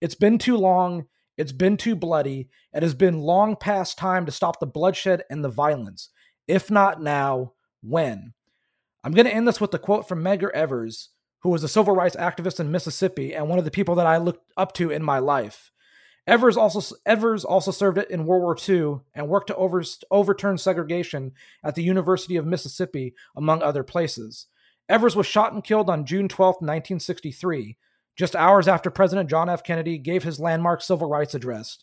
It's 0.00 0.16
been 0.16 0.38
too 0.38 0.56
long 0.56 1.06
it's 1.38 1.52
been 1.52 1.76
too 1.76 1.94
bloody. 1.94 2.48
It 2.74 2.82
has 2.82 2.94
been 2.94 3.20
long 3.20 3.54
past 3.54 3.96
time 3.96 4.26
to 4.26 4.32
stop 4.32 4.58
the 4.58 4.66
bloodshed 4.66 5.22
and 5.30 5.44
the 5.44 5.48
violence. 5.48 6.10
If 6.48 6.68
not 6.70 7.00
now, 7.00 7.52
when? 7.80 8.34
I'm 9.04 9.12
going 9.12 9.26
to 9.26 9.34
end 9.34 9.46
this 9.46 9.60
with 9.60 9.72
a 9.72 9.78
quote 9.78 10.08
from 10.08 10.22
Medgar 10.22 10.50
Evers, 10.50 11.10
who 11.42 11.50
was 11.50 11.62
a 11.62 11.68
civil 11.68 11.94
rights 11.94 12.16
activist 12.16 12.58
in 12.58 12.72
Mississippi 12.72 13.34
and 13.34 13.48
one 13.48 13.60
of 13.60 13.64
the 13.64 13.70
people 13.70 13.94
that 13.94 14.06
I 14.06 14.16
looked 14.16 14.50
up 14.56 14.72
to 14.74 14.90
in 14.90 15.02
my 15.04 15.20
life. 15.20 15.70
Evers 16.26 16.56
also 16.56 16.94
Evers 17.06 17.44
also 17.44 17.70
served 17.70 17.96
it 17.96 18.10
in 18.10 18.26
World 18.26 18.42
War 18.42 18.56
II 18.68 19.00
and 19.14 19.28
worked 19.28 19.46
to 19.46 19.56
over, 19.56 19.82
overturn 20.10 20.58
segregation 20.58 21.32
at 21.64 21.76
the 21.76 21.84
University 21.84 22.36
of 22.36 22.44
Mississippi, 22.44 23.14
among 23.36 23.62
other 23.62 23.84
places. 23.84 24.46
Evers 24.88 25.14
was 25.14 25.26
shot 25.26 25.52
and 25.52 25.62
killed 25.62 25.88
on 25.88 26.04
June 26.04 26.28
12, 26.28 26.56
1963 26.56 27.78
just 28.18 28.36
hours 28.36 28.66
after 28.68 28.90
President 28.90 29.30
John 29.30 29.48
F. 29.48 29.62
Kennedy 29.62 29.96
gave 29.96 30.24
his 30.24 30.40
landmark 30.40 30.82
civil 30.82 31.08
rights 31.08 31.34
address. 31.34 31.78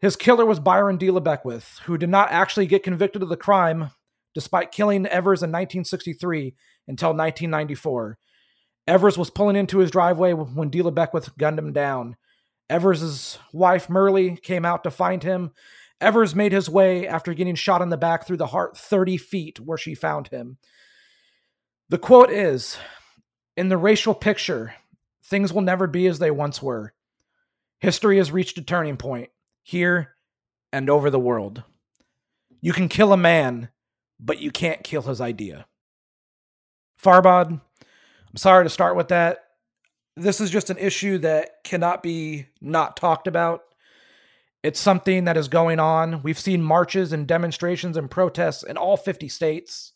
His 0.00 0.16
killer 0.16 0.44
was 0.44 0.60
Byron 0.60 0.98
De 0.98 1.10
La 1.10 1.20
Beckwith, 1.20 1.80
who 1.84 1.96
did 1.96 2.10
not 2.10 2.30
actually 2.30 2.66
get 2.66 2.82
convicted 2.82 3.22
of 3.22 3.30
the 3.30 3.36
crime 3.36 3.90
despite 4.34 4.72
killing 4.72 5.06
Evers 5.06 5.42
in 5.42 5.50
1963 5.50 6.54
until 6.88 7.10
1994. 7.10 8.18
Evers 8.86 9.16
was 9.16 9.30
pulling 9.30 9.56
into 9.56 9.78
his 9.78 9.90
driveway 9.90 10.32
when 10.32 10.68
D. 10.68 10.82
LeBeckwith 10.82 11.36
gunned 11.38 11.58
him 11.58 11.72
down. 11.72 12.16
Evers' 12.68 13.38
wife, 13.52 13.88
Myrlie, 13.88 14.40
came 14.42 14.64
out 14.64 14.84
to 14.84 14.90
find 14.90 15.22
him. 15.22 15.52
Evers 16.00 16.34
made 16.34 16.52
his 16.52 16.68
way 16.68 17.06
after 17.06 17.32
getting 17.32 17.54
shot 17.54 17.80
in 17.80 17.88
the 17.88 17.96
back 17.96 18.26
through 18.26 18.36
the 18.36 18.48
heart 18.48 18.76
30 18.76 19.16
feet 19.16 19.60
where 19.60 19.78
she 19.78 19.94
found 19.94 20.28
him. 20.28 20.58
The 21.88 21.98
quote 21.98 22.30
is 22.30 22.76
In 23.56 23.68
the 23.68 23.78
racial 23.78 24.14
picture, 24.14 24.74
things 25.24 25.52
will 25.52 25.62
never 25.62 25.86
be 25.86 26.06
as 26.06 26.18
they 26.18 26.30
once 26.30 26.62
were. 26.62 26.92
History 27.80 28.18
has 28.18 28.32
reached 28.32 28.58
a 28.58 28.62
turning 28.62 28.96
point 28.96 29.30
here 29.62 30.14
and 30.72 30.88
over 30.88 31.10
the 31.10 31.18
world. 31.18 31.62
You 32.60 32.72
can 32.72 32.88
kill 32.88 33.12
a 33.12 33.16
man, 33.16 33.68
but 34.18 34.40
you 34.40 34.50
can't 34.50 34.84
kill 34.84 35.02
his 35.02 35.20
idea. 35.20 35.66
Farbod, 37.02 37.50
I'm 37.50 38.36
sorry 38.36 38.64
to 38.64 38.70
start 38.70 38.96
with 38.96 39.08
that. 39.08 39.38
This 40.16 40.40
is 40.40 40.50
just 40.50 40.70
an 40.70 40.78
issue 40.78 41.18
that 41.18 41.64
cannot 41.64 42.02
be 42.02 42.46
not 42.60 42.96
talked 42.96 43.26
about. 43.26 43.62
It's 44.62 44.80
something 44.80 45.24
that 45.24 45.36
is 45.36 45.48
going 45.48 45.78
on. 45.78 46.22
We've 46.22 46.38
seen 46.38 46.62
marches 46.62 47.12
and 47.12 47.26
demonstrations 47.26 47.96
and 47.96 48.10
protests 48.10 48.62
in 48.62 48.76
all 48.76 48.96
50 48.96 49.28
states. 49.28 49.92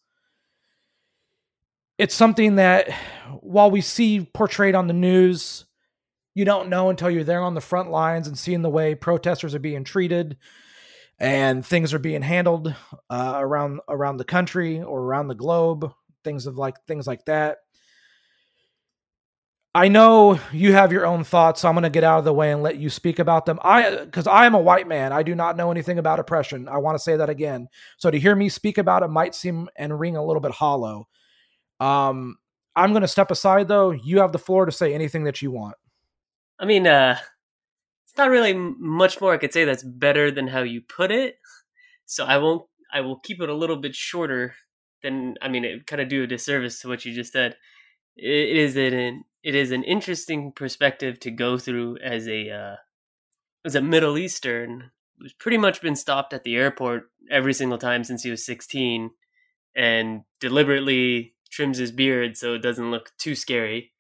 It's 1.99 2.15
something 2.15 2.57
that, 2.57 2.91
while 3.41 3.71
we 3.71 3.81
see 3.81 4.21
portrayed 4.21 4.77
on 4.77 4.87
the 4.87 4.95
news, 4.95 5.65
you 6.35 6.45
don't 6.45 6.69
know 6.69 6.91
until 6.91 7.11
you're 7.11 7.25
there 7.25 7.43
on 7.43 7.55
the 7.55 7.61
front 7.61 7.91
lines 7.91 8.29
and 8.29 8.39
seeing 8.39 8.63
the 8.63 8.71
way 8.71 8.95
protesters 8.95 9.55
are 9.55 9.61
being 9.61 9.83
treated 9.83 10.37
and 11.19 11.67
things 11.67 11.93
are 11.93 11.99
being 11.99 12.23
handled 12.23 12.73
uh, 13.11 13.35
around 13.37 13.81
around 13.89 14.19
the 14.19 14.25
country 14.25 14.81
or 14.81 15.03
around 15.03 15.27
the 15.27 15.35
globe. 15.35 15.93
Things 16.23 16.47
of 16.47 16.57
like 16.57 16.77
things 16.87 17.09
like 17.09 17.25
that. 17.25 17.59
I 19.75 19.89
know 19.89 20.39
you 20.53 20.73
have 20.73 20.93
your 20.93 21.07
own 21.07 21.25
thoughts, 21.25 21.61
so 21.61 21.69
I'm 21.69 21.75
going 21.75 21.83
to 21.83 21.91
get 21.91 22.05
out 22.05 22.19
of 22.19 22.25
the 22.25 22.33
way 22.33 22.53
and 22.53 22.63
let 22.63 22.79
you 22.79 22.91
speak 22.91 23.19
about 23.19 23.45
them. 23.47 23.59
I 23.63 24.05
because 24.05 24.29
I 24.29 24.47
am 24.47 24.55
a 24.55 24.61
white 24.61 24.87
man, 24.87 25.13
I 25.13 25.25
do 25.25 25.35
not 25.35 25.57
know 25.57 25.73
anything 25.73 25.99
about 25.99 26.21
oppression. 26.21 26.69
I 26.69 26.79
want 26.79 26.97
to 26.97 27.03
say 27.03 27.17
that 27.17 27.31
again. 27.31 27.69
So 27.97 28.11
to 28.11 28.19
hear 28.19 28.37
me 28.37 28.49
speak 28.49 28.79
about 28.79 29.03
it 29.03 29.09
might 29.09 29.35
seem 29.35 29.69
and 29.77 29.99
ring 29.99 30.17
a 30.17 30.25
little 30.25 30.41
bit 30.41 30.53
hollow. 30.53 31.09
Um, 31.81 32.37
I'm 32.75 32.91
going 32.93 33.03
to 33.03 33.09
step 33.09 33.31
aside 33.31 33.69
though. 33.69 33.91
You 33.91 34.21
have 34.21 34.33
the 34.33 34.39
floor 34.39 34.67
to 34.67 34.73
say 34.73 34.95
anything 34.95 35.25
that 35.25 35.43
you 35.43 35.51
want. 35.51 35.77
I 36.59 36.65
mean, 36.65 36.87
uh, 36.87 37.19
it's 38.05 38.17
not 38.17 38.31
really 38.31 38.53
much 38.53 39.21
more 39.21 39.33
I 39.33 39.39
could 39.39 39.53
say 39.53 39.65
that's 39.65 39.85
better 39.85 40.31
than 40.31 40.49
how 40.49 40.63
you 40.63 40.81
put 40.81 41.11
it. 41.11 41.37
So 42.07 42.25
I 42.25 42.39
won't. 42.39 42.63
I 42.93 43.03
will 43.03 43.19
keep 43.21 43.43
it 43.43 43.51
a 43.51 43.55
little 43.55 43.77
bit 43.77 43.95
shorter 43.95 44.55
than. 45.03 45.35
I 45.43 45.49
mean, 45.49 45.65
it 45.65 45.87
kind 45.87 46.01
of 46.01 46.09
do 46.09 46.23
a 46.23 46.27
disservice 46.27 46.81
to 46.81 46.89
what 46.89 47.05
you 47.05 47.15
just 47.15 47.33
said. 47.33 47.57
It 48.17 48.57
is 48.57 48.77
an 48.77 49.25
it 49.43 49.55
is 49.55 49.71
an 49.71 49.85
interesting 49.85 50.53
perspective 50.53 51.21
to 51.21 51.31
go 51.31 51.59
through 51.59 51.99
as 51.99 52.27
a 52.27 52.51
uh, 52.51 52.77
as 53.65 53.75
a 53.75 53.83
Middle 53.83 54.19
Eastern 54.19 54.91
who's 55.19 55.33
pretty 55.33 55.59
much 55.59 55.83
been 55.83 55.97
stopped 55.97 56.33
at 56.33 56.45
the 56.45 56.57
airport 56.57 57.11
every 57.31 57.53
single 57.53 57.79
time 57.79 58.05
since 58.05 58.23
he 58.23 58.31
was 58.31 58.47
16 58.47 59.11
and 59.77 60.23
deliberately 60.41 61.35
trims 61.51 61.79
his 61.79 61.93
beard 61.93 62.37
so 62.37 62.55
it 62.55 62.63
doesn't 62.63 62.91
look 62.91 63.13
too 63.19 63.35
scary. 63.35 63.93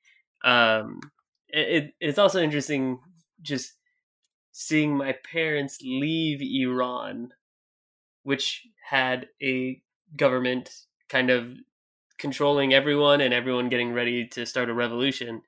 Um, 0.44 1.00
it, 1.48 1.94
it's 2.00 2.18
also 2.18 2.42
interesting 2.42 3.00
just 3.42 3.74
seeing 4.52 4.96
my 4.96 5.14
parents 5.30 5.78
leave 5.82 6.42
Iran, 6.42 7.32
which 8.22 8.66
had 8.90 9.28
a 9.42 9.80
government 10.16 10.70
kind 11.08 11.30
of 11.30 11.48
controlling 12.18 12.74
everyone 12.74 13.20
and 13.20 13.32
everyone 13.32 13.68
getting 13.68 13.92
ready 13.92 14.26
to 14.26 14.44
start 14.44 14.68
a 14.68 14.74
revolution. 14.74 15.42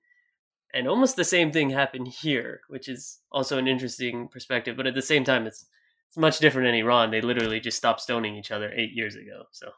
And 0.72 0.86
almost 0.86 1.16
the 1.16 1.24
same 1.24 1.50
thing 1.50 1.70
happened 1.70 2.08
here, 2.08 2.60
which 2.68 2.88
is 2.88 3.18
also 3.32 3.58
an 3.58 3.66
interesting 3.66 4.28
perspective. 4.28 4.76
But 4.76 4.86
at 4.86 4.94
the 4.94 5.02
same 5.02 5.24
time, 5.24 5.46
it's 5.46 5.66
it's 6.08 6.16
much 6.16 6.38
different 6.38 6.68
in 6.68 6.74
Iran. 6.74 7.10
They 7.10 7.20
literally 7.20 7.60
just 7.60 7.76
stopped 7.76 8.00
stoning 8.00 8.36
each 8.36 8.50
other 8.50 8.72
eight 8.74 8.92
years 8.92 9.14
ago, 9.14 9.44
so 9.52 9.70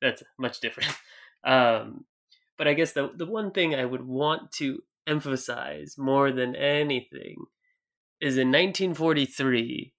that's 0.00 0.22
much 0.38 0.60
different. 0.60 0.90
Um, 1.44 2.04
but 2.56 2.68
I 2.68 2.74
guess 2.74 2.92
the 2.92 3.10
the 3.14 3.26
one 3.26 3.50
thing 3.50 3.74
I 3.74 3.84
would 3.84 4.06
want 4.06 4.52
to 4.52 4.82
emphasize 5.06 5.96
more 5.98 6.32
than 6.32 6.56
anything 6.56 7.44
is 8.20 8.36
in 8.36 8.48
1943. 8.48 9.92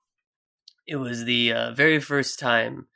It 0.87 0.95
was 0.97 1.25
the 1.25 1.53
uh, 1.53 1.71
very 1.73 1.99
first 1.99 2.39
time 2.39 2.87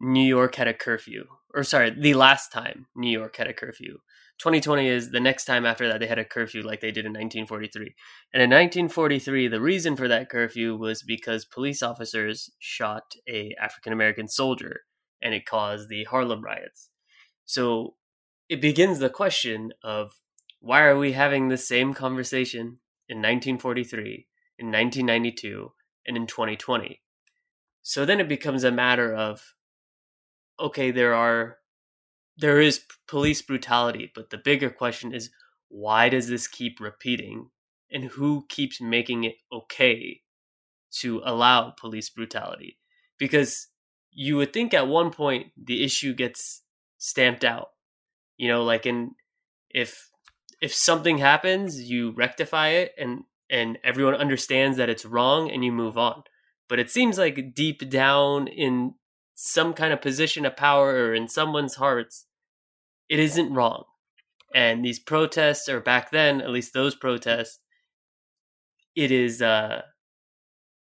New 0.00 0.24
York 0.24 0.54
had 0.54 0.68
a 0.68 0.74
curfew 0.74 1.26
or 1.54 1.62
sorry, 1.62 1.90
the 1.90 2.14
last 2.14 2.50
time 2.52 2.86
New 2.96 3.10
York 3.10 3.36
had 3.36 3.46
a 3.46 3.54
curfew. 3.54 3.98
2020 4.38 4.88
is 4.88 5.10
the 5.10 5.20
next 5.20 5.44
time 5.44 5.64
after 5.64 5.86
that 5.86 6.00
they 6.00 6.08
had 6.08 6.18
a 6.18 6.24
curfew 6.24 6.62
like 6.62 6.80
they 6.80 6.90
did 6.90 7.06
in 7.06 7.12
1943. 7.12 7.94
And 8.32 8.42
in 8.42 8.50
1943, 8.50 9.46
the 9.46 9.60
reason 9.60 9.94
for 9.94 10.08
that 10.08 10.28
curfew 10.28 10.76
was 10.76 11.04
because 11.04 11.44
police 11.44 11.82
officers 11.82 12.50
shot 12.58 13.14
a 13.28 13.54
African 13.62 13.92
American 13.92 14.26
soldier 14.26 14.80
and 15.22 15.32
it 15.32 15.46
caused 15.46 15.88
the 15.88 16.04
Harlem 16.04 16.42
riots. 16.42 16.90
So 17.44 17.94
it 18.48 18.60
begins 18.60 18.98
the 18.98 19.10
question 19.10 19.72
of 19.82 20.20
why 20.60 20.82
are 20.82 20.98
we 20.98 21.12
having 21.12 21.48
the 21.48 21.56
same 21.56 21.92
conversation 21.94 22.78
in 23.08 23.18
1943, 23.18 24.26
in 24.58 24.66
1992, 24.66 25.72
and 26.06 26.16
in 26.16 26.26
2020? 26.26 27.00
So 27.82 28.06
then 28.06 28.20
it 28.20 28.28
becomes 28.28 28.64
a 28.64 28.72
matter 28.72 29.14
of 29.14 29.54
okay, 30.58 30.90
there 30.90 31.14
are 31.14 31.58
there 32.36 32.60
is 32.60 32.84
police 33.06 33.42
brutality, 33.42 34.10
but 34.14 34.30
the 34.30 34.38
bigger 34.38 34.70
question 34.70 35.12
is 35.12 35.30
why 35.68 36.08
does 36.08 36.28
this 36.28 36.48
keep 36.48 36.80
repeating 36.80 37.50
and 37.90 38.04
who 38.04 38.46
keeps 38.48 38.80
making 38.80 39.24
it 39.24 39.36
okay 39.52 40.22
to 41.00 41.20
allow 41.24 41.70
police 41.70 42.10
brutality? 42.10 42.78
Because 43.18 43.68
you 44.10 44.36
would 44.36 44.52
think 44.52 44.72
at 44.74 44.88
one 44.88 45.10
point 45.10 45.48
the 45.56 45.84
issue 45.84 46.14
gets 46.14 46.62
stamped 47.04 47.44
out. 47.44 47.68
You 48.38 48.48
know, 48.48 48.64
like 48.64 48.86
in 48.86 49.12
if 49.70 50.08
if 50.60 50.74
something 50.74 51.18
happens, 51.18 51.82
you 51.82 52.12
rectify 52.12 52.68
it 52.68 52.92
and 52.98 53.24
and 53.50 53.78
everyone 53.84 54.14
understands 54.14 54.78
that 54.78 54.88
it's 54.88 55.04
wrong 55.04 55.50
and 55.50 55.64
you 55.64 55.70
move 55.70 55.98
on. 55.98 56.22
But 56.68 56.78
it 56.78 56.90
seems 56.90 57.18
like 57.18 57.54
deep 57.54 57.90
down 57.90 58.48
in 58.48 58.94
some 59.34 59.74
kind 59.74 59.92
of 59.92 60.00
position 60.00 60.46
of 60.46 60.56
power 60.56 60.94
or 60.94 61.14
in 61.14 61.28
someone's 61.28 61.74
hearts, 61.74 62.26
it 63.08 63.18
isn't 63.18 63.52
wrong. 63.52 63.84
And 64.54 64.84
these 64.84 64.98
protests, 64.98 65.68
or 65.68 65.80
back 65.80 66.10
then, 66.10 66.40
at 66.40 66.50
least 66.50 66.72
those 66.72 66.94
protests, 66.94 67.58
it 68.96 69.10
is 69.10 69.42
uh, 69.42 69.82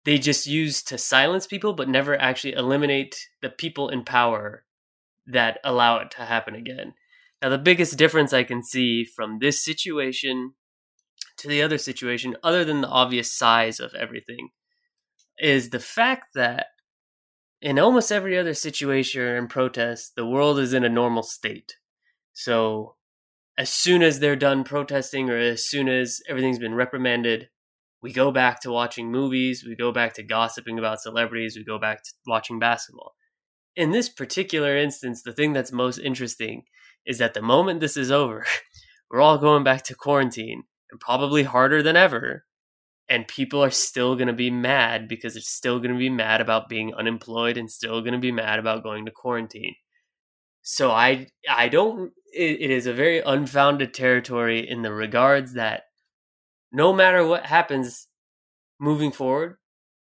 they 0.06 0.18
just 0.18 0.48
use 0.48 0.82
to 0.84 0.98
silence 0.98 1.46
people, 1.46 1.74
but 1.74 1.90
never 1.90 2.16
actually 2.16 2.54
eliminate 2.54 3.28
the 3.42 3.50
people 3.50 3.90
in 3.90 4.06
power 4.06 4.65
that 5.28 5.60
allow 5.64 5.98
it 6.00 6.12
to 6.12 6.22
happen 6.22 6.56
again. 6.56 6.94
Now, 7.42 7.50
the 7.50 7.58
biggest 7.58 7.98
difference 7.98 8.34
I 8.34 8.44
can 8.44 8.64
see 8.64 9.06
from 9.06 9.40
this 9.40 9.64
situation 9.64 10.54
to 11.38 11.48
the 11.48 11.62
other 11.62 11.78
situation, 11.78 12.36
other 12.44 12.64
than 12.64 12.82
the 12.82 12.88
obvious 12.88 13.34
size 13.34 13.80
of 13.80 13.94
everything, 13.94 14.50
is 15.38 15.70
the 15.70 15.80
fact 15.80 16.30
that 16.36 16.68
in 17.62 17.80
almost 17.80 18.12
every 18.12 18.38
other 18.38 18.54
situation 18.54 19.22
and 19.22 19.50
protest, 19.50 20.14
the 20.16 20.26
world 20.26 20.60
is 20.60 20.74
in 20.74 20.84
a 20.84 20.90
normal 20.90 21.24
state. 21.24 21.76
So 22.34 22.96
as 23.58 23.70
soon 23.70 24.04
as 24.04 24.20
they're 24.20 24.36
done 24.36 24.64
protesting 24.64 25.30
or 25.30 25.38
as 25.38 25.68
soon 25.68 25.88
as 25.88 26.22
everything's 26.30 26.60
been 26.60 26.76
reprimanded, 26.76 27.50
we 28.02 28.14
go 28.14 28.32
back 28.32 28.62
to 28.62 28.72
watching 28.72 29.12
movies, 29.12 29.64
we 29.68 29.76
go 29.76 29.92
back 29.92 30.14
to 30.14 30.24
gossiping 30.24 30.78
about 30.78 31.02
celebrities, 31.02 31.58
we 31.58 31.64
go 31.64 31.80
back 31.80 32.04
to 32.04 32.12
watching 32.28 32.60
basketball. 32.60 33.16
In 33.76 33.92
this 33.92 34.10
particular 34.10 34.78
instance, 34.78 35.22
the 35.22 35.34
thing 35.34 35.54
that's 35.54 35.72
most 35.72 35.98
interesting 35.98 36.64
is 37.06 37.18
that 37.18 37.34
the 37.34 37.42
moment 37.42 37.80
this 37.80 37.98
is 37.98 38.12
over, 38.12 38.46
we're 39.12 39.22
all 39.22 39.38
going 39.38 39.64
back 39.64 39.84
to 39.84 39.96
quarantine 39.96 40.64
and 40.90 41.00
probably 41.00 41.44
harder 41.44 41.84
than 41.84 41.96
ever 41.96 42.46
and 43.08 43.28
people 43.28 43.64
are 43.64 43.72
still 43.72 44.16
going 44.16 44.28
to 44.28 44.34
be 44.34 44.50
mad 44.50 45.08
because 45.08 45.34
they're 45.34 45.42
still 45.42 45.80
going 45.80 45.92
to 45.92 45.98
be 45.98 46.10
mad 46.10 46.42
about 46.42 46.70
being 46.70 46.94
unemployed 46.96 47.58
and 47.58 47.70
still 47.70 48.02
going 48.02 48.14
to 48.14 48.20
be 48.20 48.32
mad 48.32 48.60
about 48.60 48.84
going 48.84 49.06
to 49.06 49.12
quarantine. 49.12 49.76
So 50.64 50.92
i 50.92 51.28
i 51.48 51.70
don't 51.70 52.12
it, 52.34 52.60
it 52.60 52.72
is 52.72 52.88
a 52.88 52.94
very 52.94 53.20
unfounded 53.20 53.94
territory 53.94 54.68
in 54.68 54.82
the 54.82 54.92
regards 54.92 55.54
that 55.54 55.84
no 56.72 56.92
matter 56.92 57.26
what 57.26 57.46
happens 57.46 58.08
moving 58.80 59.12
forward 59.12 59.58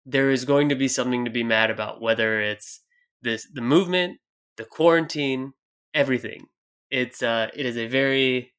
there 0.06 0.30
is 0.30 0.46
going 0.46 0.70
to 0.70 0.76
be 0.76 0.88
something 0.88 1.26
to 1.26 1.32
be 1.32 1.44
mad 1.44 1.72
about 1.72 2.00
whether 2.00 2.40
it's 2.40 2.81
this 3.22 3.48
the 3.54 3.62
movement 3.62 4.18
the 4.58 4.66
quarantine 4.66 5.54
everything 5.94 6.46
it's 6.90 7.22
uh 7.22 7.48
it 7.54 7.66
is 7.66 7.78
a 7.78 7.88
very 7.88 8.54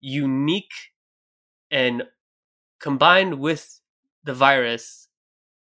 unique 0.00 0.72
and 1.70 2.04
combined 2.80 3.38
with 3.38 3.80
the 4.24 4.34
virus, 4.34 5.08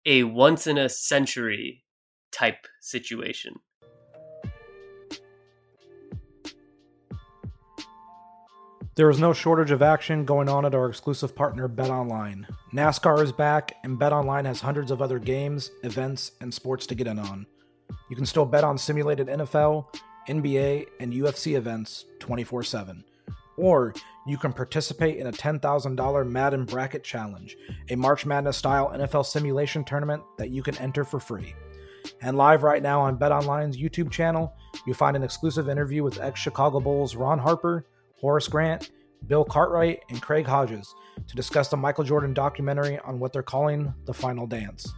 a 0.06 0.24
once 0.24 0.66
in 0.66 0.78
a 0.78 0.88
century 0.88 1.84
type 2.32 2.66
situation. 2.80 3.54
There 8.96 9.08
is 9.08 9.18
no 9.18 9.32
shortage 9.32 9.70
of 9.70 9.82
action 9.82 10.24
going 10.24 10.48
on 10.48 10.66
at 10.66 10.74
our 10.74 10.88
exclusive 10.88 11.34
partner 11.34 11.68
BetOnline. 11.68 12.44
NASCAR 12.74 13.22
is 13.22 13.32
back, 13.32 13.76
and 13.82 13.98
BetOnline 13.98 14.44
has 14.44 14.60
hundreds 14.60 14.90
of 14.90 15.00
other 15.00 15.18
games, 15.18 15.70
events, 15.84 16.32
and 16.40 16.52
sports 16.52 16.86
to 16.88 16.94
get 16.94 17.06
in 17.06 17.18
on. 17.18 17.46
You 18.08 18.16
can 18.16 18.26
still 18.26 18.44
bet 18.44 18.64
on 18.64 18.78
simulated 18.78 19.28
NFL, 19.28 19.86
NBA, 20.28 20.86
and 21.00 21.12
UFC 21.12 21.56
events 21.56 22.04
24 22.20 22.62
7 22.62 23.04
or 23.60 23.92
you 24.26 24.38
can 24.38 24.52
participate 24.52 25.18
in 25.18 25.26
a 25.26 25.32
$10,000 25.32 26.30
Madden 26.30 26.64
Bracket 26.64 27.04
Challenge, 27.04 27.56
a 27.90 27.96
March 27.96 28.24
Madness 28.26 28.56
style 28.56 28.90
NFL 28.94 29.26
simulation 29.26 29.84
tournament 29.84 30.22
that 30.38 30.50
you 30.50 30.62
can 30.62 30.76
enter 30.78 31.04
for 31.04 31.20
free. 31.20 31.54
And 32.22 32.36
live 32.36 32.62
right 32.62 32.82
now 32.82 33.02
on 33.02 33.18
BetOnline's 33.18 33.76
YouTube 33.76 34.10
channel, 34.10 34.54
you'll 34.86 34.96
find 34.96 35.16
an 35.16 35.22
exclusive 35.22 35.68
interview 35.68 36.02
with 36.02 36.20
ex 36.20 36.40
Chicago 36.40 36.80
Bulls 36.80 37.14
Ron 37.14 37.38
Harper, 37.38 37.86
Horace 38.18 38.48
Grant, 38.48 38.90
Bill 39.26 39.44
Cartwright, 39.44 40.00
and 40.08 40.22
Craig 40.22 40.46
Hodges 40.46 40.94
to 41.28 41.36
discuss 41.36 41.68
the 41.68 41.76
Michael 41.76 42.04
Jordan 42.04 42.32
documentary 42.32 42.98
on 43.00 43.18
what 43.18 43.32
they're 43.32 43.42
calling 43.42 43.92
the 44.06 44.14
final 44.14 44.46
dance. 44.46 44.90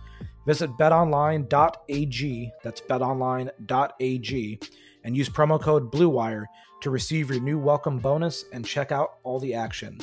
Visit 0.46 0.70
betonline.ag, 0.76 2.52
that's 2.62 2.80
betonline.ag, 2.80 4.60
and 5.04 5.16
use 5.16 5.28
promo 5.28 5.60
code 5.60 5.92
BLUEWIRE 5.92 6.46
to 6.80 6.90
receive 6.90 7.30
your 7.30 7.40
new 7.40 7.58
welcome 7.58 7.98
bonus 7.98 8.44
and 8.52 8.66
check 8.66 8.90
out 8.90 9.18
all 9.22 9.38
the 9.38 9.54
action. 9.54 9.98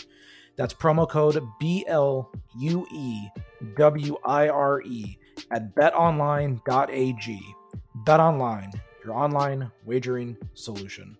That's 0.55 0.73
promo 0.73 1.07
code 1.09 1.41
B 1.59 1.85
L 1.87 2.31
U 2.57 2.87
E 2.91 3.27
W 3.75 4.17
I 4.25 4.49
R 4.49 4.81
E 4.81 5.17
at 5.51 5.75
betonline.ag. 5.75 7.41
BetOnline, 8.05 8.73
your 9.03 9.13
online 9.13 9.71
wagering 9.85 10.37
solution. 10.53 11.17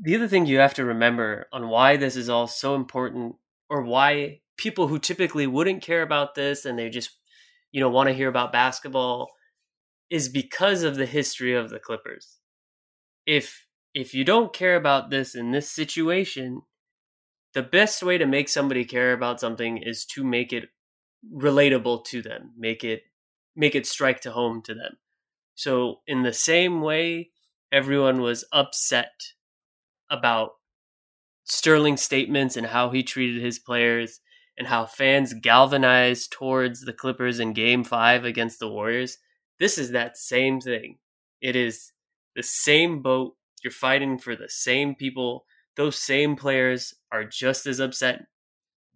The 0.00 0.14
other 0.14 0.28
thing 0.28 0.46
you 0.46 0.58
have 0.58 0.74
to 0.74 0.84
remember 0.84 1.46
on 1.52 1.68
why 1.68 1.96
this 1.96 2.14
is 2.14 2.28
all 2.28 2.46
so 2.46 2.76
important, 2.76 3.34
or 3.70 3.82
why 3.82 4.40
people 4.56 4.88
who 4.88 4.98
typically 4.98 5.46
wouldn't 5.46 5.82
care 5.82 6.02
about 6.02 6.34
this 6.34 6.64
and 6.64 6.78
they 6.78 6.88
just, 6.90 7.10
you 7.72 7.80
know, 7.80 7.88
want 7.88 8.08
to 8.08 8.14
hear 8.14 8.28
about 8.28 8.52
basketball, 8.52 9.30
is 10.10 10.28
because 10.28 10.82
of 10.82 10.96
the 10.96 11.06
history 11.06 11.54
of 11.54 11.70
the 11.70 11.78
Clippers. 11.78 12.38
If 13.26 13.66
if 13.94 14.14
you 14.14 14.24
don't 14.24 14.52
care 14.52 14.76
about 14.76 15.10
this 15.10 15.34
in 15.34 15.50
this 15.50 15.70
situation, 15.70 16.62
the 17.54 17.62
best 17.62 18.02
way 18.02 18.18
to 18.18 18.26
make 18.26 18.48
somebody 18.48 18.84
care 18.84 19.12
about 19.12 19.40
something 19.40 19.78
is 19.78 20.04
to 20.06 20.24
make 20.24 20.52
it 20.52 20.68
relatable 21.34 22.04
to 22.06 22.22
them, 22.22 22.52
make 22.56 22.84
it 22.84 23.02
make 23.56 23.74
it 23.74 23.86
strike 23.86 24.20
to 24.22 24.30
home 24.30 24.62
to 24.62 24.74
them. 24.74 24.96
So 25.54 26.00
in 26.06 26.22
the 26.22 26.32
same 26.32 26.80
way 26.80 27.30
everyone 27.72 28.20
was 28.22 28.44
upset 28.52 29.32
about 30.10 30.52
Sterling's 31.48 32.02
statements 32.02 32.56
and 32.56 32.66
how 32.66 32.90
he 32.90 33.02
treated 33.02 33.42
his 33.42 33.58
players 33.58 34.20
and 34.56 34.66
how 34.66 34.84
fans 34.84 35.34
galvanized 35.34 36.32
towards 36.32 36.82
the 36.82 36.92
Clippers 36.92 37.40
in 37.40 37.52
game 37.52 37.84
5 37.84 38.24
against 38.24 38.58
the 38.58 38.68
Warriors. 38.68 39.18
This 39.58 39.78
is 39.78 39.92
that 39.92 40.16
same 40.16 40.60
thing. 40.60 40.98
It 41.40 41.56
is 41.56 41.92
the 42.36 42.42
same 42.42 43.00
boat. 43.02 43.36
You're 43.62 43.70
fighting 43.70 44.18
for 44.18 44.36
the 44.36 44.48
same 44.48 44.94
people. 44.94 45.46
Those 45.76 45.96
same 45.96 46.36
players 46.36 46.94
are 47.10 47.24
just 47.24 47.66
as 47.66 47.80
upset 47.80 48.26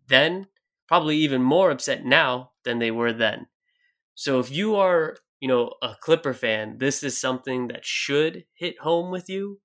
then, 0.09 0.49
probably 0.89 1.17
even 1.17 1.43
more 1.43 1.71
upset 1.71 2.05
now 2.05 2.51
than 2.65 2.79
they 2.79 2.91
were 2.91 3.13
then. 3.13 3.47
So 4.15 4.41
if 4.41 4.51
you 4.51 4.77
are, 4.77 5.17
you 5.41 5.49
know, 5.49 5.73
a 5.81 5.97
Clipper 6.01 6.35
fan, 6.35 6.79
this 6.79 7.03
is 7.03 7.19
something 7.19 7.69
that 7.69 7.87
should 7.87 8.45
hit 8.53 8.81
home 8.81 9.11
with 9.11 9.29
you 9.29 9.61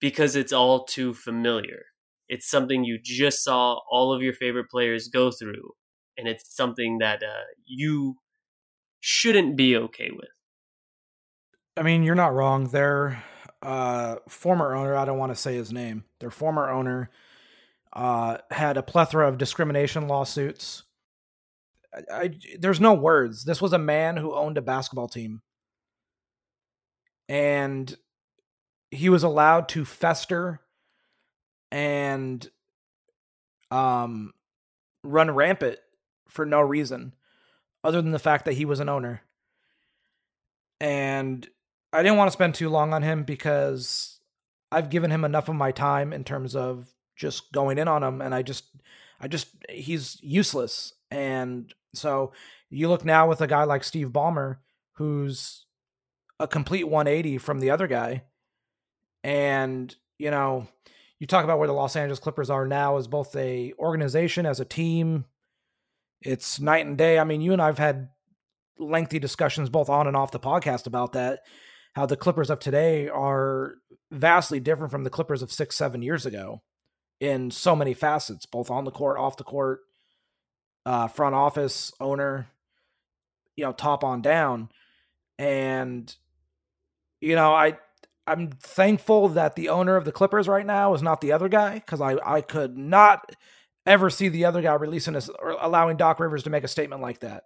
because 0.00 0.36
it's 0.36 0.52
all 0.52 0.84
too 0.84 1.14
familiar. 1.14 1.86
It's 2.28 2.50
something 2.50 2.84
you 2.84 2.98
just 3.02 3.44
saw 3.44 3.78
all 3.90 4.12
of 4.12 4.22
your 4.22 4.32
favorite 4.32 4.68
players 4.70 5.08
go 5.08 5.30
through, 5.30 5.70
and 6.16 6.26
it's 6.26 6.54
something 6.54 6.98
that 6.98 7.22
uh, 7.22 7.44
you 7.64 8.16
shouldn't 9.00 9.56
be 9.56 9.76
okay 9.76 10.10
with. 10.10 10.28
I 11.76 11.82
mean, 11.82 12.02
you're 12.02 12.14
not 12.14 12.34
wrong. 12.34 12.64
Their 12.68 13.22
uh, 13.62 14.16
former 14.28 14.74
owner, 14.74 14.96
I 14.96 15.04
don't 15.04 15.18
want 15.18 15.32
to 15.32 15.40
say 15.40 15.54
his 15.54 15.72
name, 15.72 16.04
their 16.20 16.30
former 16.30 16.70
owner 16.70 17.10
uh, 17.92 18.38
had 18.50 18.76
a 18.76 18.82
plethora 18.82 19.28
of 19.28 19.38
discrimination 19.38 20.08
lawsuits. 20.08 20.82
I, 21.94 22.02
I, 22.14 22.30
there's 22.58 22.80
no 22.80 22.94
words. 22.94 23.44
This 23.44 23.62
was 23.62 23.72
a 23.72 23.78
man 23.78 24.16
who 24.16 24.34
owned 24.34 24.58
a 24.58 24.62
basketball 24.62 25.08
team. 25.08 25.42
And 27.28 27.96
he 28.90 29.08
was 29.08 29.22
allowed 29.22 29.68
to 29.70 29.84
fester 29.84 30.60
and 31.70 32.48
um 33.70 34.32
run 35.02 35.30
rampant 35.30 35.78
for 36.28 36.46
no 36.46 36.60
reason 36.60 37.14
other 37.84 38.02
than 38.02 38.12
the 38.12 38.18
fact 38.18 38.44
that 38.44 38.54
he 38.54 38.64
was 38.64 38.80
an 38.80 38.88
owner. 38.88 39.22
And 40.80 41.48
I 41.92 42.02
didn't 42.02 42.18
want 42.18 42.28
to 42.28 42.32
spend 42.32 42.54
too 42.54 42.68
long 42.68 42.92
on 42.92 43.02
him 43.02 43.22
because 43.22 44.20
I've 44.72 44.90
given 44.90 45.10
him 45.10 45.24
enough 45.24 45.48
of 45.48 45.54
my 45.54 45.70
time 45.70 46.12
in 46.12 46.24
terms 46.24 46.56
of 46.56 46.88
just 47.14 47.52
going 47.52 47.78
in 47.78 47.88
on 47.88 48.02
him 48.02 48.20
and 48.20 48.34
I 48.34 48.42
just 48.42 48.64
I 49.20 49.28
just 49.28 49.48
he's 49.70 50.18
useless. 50.20 50.92
And 51.10 51.72
so 51.94 52.32
you 52.68 52.88
look 52.88 53.04
now 53.04 53.28
with 53.28 53.40
a 53.40 53.46
guy 53.46 53.64
like 53.64 53.84
Steve 53.84 54.08
Ballmer 54.08 54.58
who's 54.94 55.66
a 56.38 56.48
complete 56.48 56.88
180 56.88 57.38
from 57.38 57.60
the 57.60 57.70
other 57.70 57.86
guy 57.86 58.24
and, 59.22 59.94
you 60.18 60.30
know, 60.30 60.68
you 61.18 61.26
talk 61.26 61.44
about 61.44 61.58
where 61.58 61.68
the 61.68 61.74
Los 61.74 61.96
Angeles 61.96 62.18
Clippers 62.18 62.50
are 62.50 62.66
now 62.66 62.96
as 62.96 63.08
both 63.08 63.34
a 63.36 63.72
organization, 63.78 64.46
as 64.46 64.60
a 64.60 64.64
team. 64.64 65.24
It's 66.20 66.60
night 66.60 66.86
and 66.86 66.98
day. 66.98 67.18
I 67.18 67.24
mean, 67.24 67.40
you 67.40 67.52
and 67.52 67.62
I've 67.62 67.78
had 67.78 68.08
lengthy 68.78 69.18
discussions 69.18 69.70
both 69.70 69.88
on 69.88 70.06
and 70.06 70.16
off 70.16 70.30
the 70.30 70.40
podcast 70.40 70.86
about 70.86 71.12
that. 71.12 71.40
How 71.94 72.04
the 72.04 72.16
Clippers 72.16 72.50
of 72.50 72.58
today 72.58 73.08
are 73.08 73.76
vastly 74.10 74.60
different 74.60 74.90
from 74.90 75.04
the 75.04 75.10
Clippers 75.10 75.42
of 75.42 75.50
six, 75.50 75.76
seven 75.76 76.02
years 76.02 76.26
ago 76.26 76.62
in 77.20 77.50
so 77.50 77.74
many 77.74 77.94
facets, 77.94 78.44
both 78.44 78.70
on 78.70 78.84
the 78.84 78.90
court, 78.90 79.18
off 79.18 79.38
the 79.38 79.44
court, 79.44 79.80
uh, 80.84 81.08
front 81.08 81.34
office, 81.34 81.92
owner, 81.98 82.48
you 83.56 83.64
know, 83.64 83.72
top 83.72 84.04
on 84.04 84.20
down. 84.20 84.68
And, 85.38 86.14
you 87.20 87.34
know, 87.34 87.54
I 87.54 87.78
I'm 88.26 88.50
thankful 88.50 89.28
that 89.30 89.54
the 89.54 89.68
owner 89.68 89.96
of 89.96 90.04
the 90.04 90.12
Clippers 90.12 90.48
right 90.48 90.66
now 90.66 90.94
is 90.94 91.02
not 91.02 91.20
the 91.20 91.32
other 91.32 91.48
guy 91.48 91.74
because 91.74 92.00
I, 92.00 92.16
I 92.24 92.40
could 92.40 92.76
not 92.76 93.34
ever 93.86 94.10
see 94.10 94.28
the 94.28 94.44
other 94.44 94.60
guy 94.62 94.74
releasing 94.74 95.14
this 95.14 95.28
or 95.28 95.50
allowing 95.60 95.96
Doc 95.96 96.18
Rivers 96.18 96.42
to 96.42 96.50
make 96.50 96.64
a 96.64 96.68
statement 96.68 97.02
like 97.02 97.20
that. 97.20 97.44